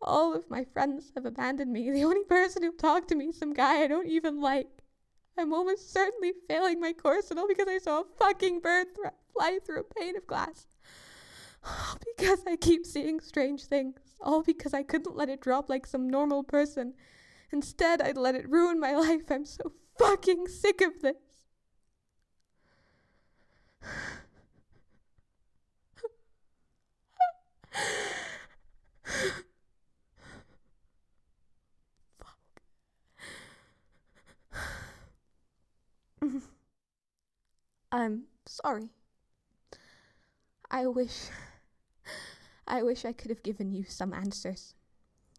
All 0.00 0.34
of 0.34 0.48
my 0.48 0.64
friends 0.64 1.10
have 1.16 1.26
abandoned 1.26 1.72
me. 1.72 1.90
The 1.90 2.04
only 2.04 2.24
person 2.24 2.62
who 2.62 2.72
talked 2.72 3.08
to 3.08 3.16
me 3.16 3.26
is 3.26 3.38
some 3.38 3.54
guy 3.54 3.82
I 3.82 3.88
don't 3.88 4.06
even 4.06 4.40
like. 4.40 4.68
I'm 5.36 5.52
almost 5.52 5.92
certainly 5.92 6.32
failing 6.48 6.80
my 6.80 6.92
course 6.92 7.30
and 7.30 7.40
all 7.40 7.48
because 7.48 7.68
I 7.68 7.78
saw 7.78 8.02
a 8.02 8.04
fucking 8.18 8.60
bird 8.60 8.86
th- 8.94 9.12
fly 9.32 9.58
through 9.64 9.80
a 9.80 9.94
pane 9.94 10.16
of 10.16 10.26
glass. 10.26 10.66
Because 12.16 12.40
I 12.46 12.56
keep 12.56 12.86
seeing 12.86 13.20
strange 13.20 13.64
things. 13.64 13.98
All 14.20 14.42
because 14.42 14.72
I 14.74 14.82
couldn't 14.82 15.16
let 15.16 15.28
it 15.28 15.40
drop 15.40 15.68
like 15.68 15.86
some 15.86 16.08
normal 16.08 16.42
person. 16.42 16.94
Instead, 17.52 18.00
I'd 18.00 18.16
let 18.16 18.34
it 18.34 18.48
ruin 18.48 18.80
my 18.80 18.92
life. 18.96 19.30
I'm 19.30 19.44
so 19.44 19.72
fucking 19.98 20.48
sick 20.48 20.80
of 20.80 21.02
this. 21.02 21.16
I'm 37.92 38.24
sorry. 38.46 38.90
I 40.70 40.86
wish. 40.86 41.30
I 42.66 42.82
wish 42.82 43.04
I 43.04 43.12
could 43.12 43.30
have 43.30 43.42
given 43.42 43.72
you 43.72 43.84
some 43.84 44.12
answers, 44.12 44.74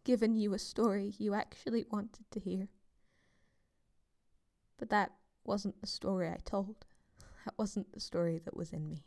given 0.04 0.36
you 0.38 0.54
a 0.54 0.60
story 0.60 1.14
you 1.18 1.34
actually 1.34 1.86
wanted 1.92 2.30
to 2.32 2.40
hear. 2.40 2.70
But 4.78 4.90
that 4.90 5.12
wasn't 5.44 5.82
the 5.82 5.88
story 5.88 6.30
I 6.30 6.38
told. 6.46 6.86
That 7.46 7.58
wasn't 7.58 7.92
the 7.94 8.00
story 8.00 8.40
that 8.44 8.56
was 8.56 8.72
in 8.72 8.90
me. 8.90 9.04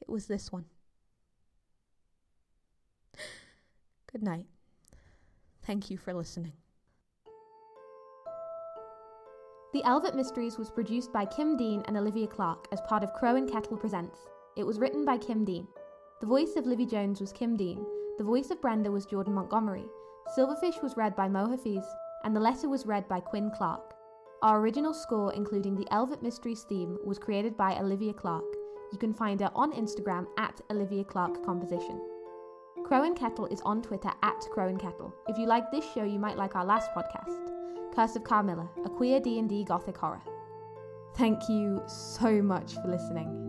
It 0.00 0.08
was 0.08 0.26
this 0.26 0.52
one. 0.52 0.66
Good 4.12 4.22
night. 4.22 4.46
Thank 5.64 5.90
you 5.90 5.98
for 5.98 6.14
listening. 6.14 6.52
The 9.72 9.82
Elvet 9.84 10.14
Mysteries 10.14 10.56
was 10.56 10.70
produced 10.70 11.12
by 11.12 11.26
Kim 11.26 11.56
Dean 11.56 11.82
and 11.86 11.96
Olivia 11.96 12.26
Clark 12.26 12.66
as 12.72 12.80
part 12.82 13.02
of 13.02 13.12
Crow 13.12 13.36
and 13.36 13.50
Kettle 13.50 13.76
Presents. 13.76 14.18
It 14.56 14.64
was 14.64 14.78
written 14.78 15.04
by 15.04 15.18
Kim 15.18 15.44
Dean. 15.44 15.66
The 16.18 16.26
voice 16.26 16.56
of 16.56 16.64
Livy 16.64 16.86
Jones 16.86 17.20
was 17.20 17.30
Kim 17.30 17.58
Dean. 17.58 17.84
The 18.16 18.24
voice 18.24 18.50
of 18.50 18.62
Brenda 18.62 18.90
was 18.90 19.04
Jordan 19.04 19.34
Montgomery. 19.34 19.84
Silverfish 20.34 20.82
was 20.82 20.96
read 20.96 21.14
by 21.14 21.28
Mo 21.28 21.46
Hafiz, 21.46 21.84
and 22.24 22.34
the 22.34 22.40
letter 22.40 22.70
was 22.70 22.86
read 22.86 23.06
by 23.06 23.20
Quinn 23.20 23.50
Clark. 23.54 23.92
Our 24.42 24.58
original 24.58 24.94
score, 24.94 25.34
including 25.34 25.74
the 25.76 25.86
Elvet 25.92 26.22
Mysteries 26.22 26.62
theme, 26.62 26.96
was 27.04 27.18
created 27.18 27.54
by 27.54 27.78
Olivia 27.78 28.14
Clark. 28.14 28.46
You 28.92 28.98
can 28.98 29.12
find 29.12 29.40
her 29.40 29.50
on 29.54 29.72
Instagram 29.72 30.26
at 30.38 30.58
Olivia 30.70 31.04
Clark 31.04 31.44
Composition. 31.44 32.00
Crow 32.86 33.04
and 33.04 33.14
Kettle 33.14 33.46
is 33.46 33.60
on 33.66 33.82
Twitter 33.82 34.10
at 34.22 34.40
Crow 34.52 34.68
and 34.68 34.80
Kettle. 34.80 35.14
If 35.28 35.36
you 35.36 35.46
like 35.46 35.70
this 35.70 35.84
show, 35.92 36.04
you 36.04 36.18
might 36.18 36.38
like 36.38 36.56
our 36.56 36.64
last 36.64 36.92
podcast, 36.92 37.52
Curse 37.94 38.16
of 38.16 38.24
Carmilla, 38.24 38.70
a 38.86 38.88
queer 38.88 39.20
D&D 39.20 39.64
gothic 39.64 39.98
horror. 39.98 40.22
Thank 41.16 41.46
you 41.50 41.82
so 41.86 42.40
much 42.40 42.72
for 42.76 42.88
listening. 42.88 43.45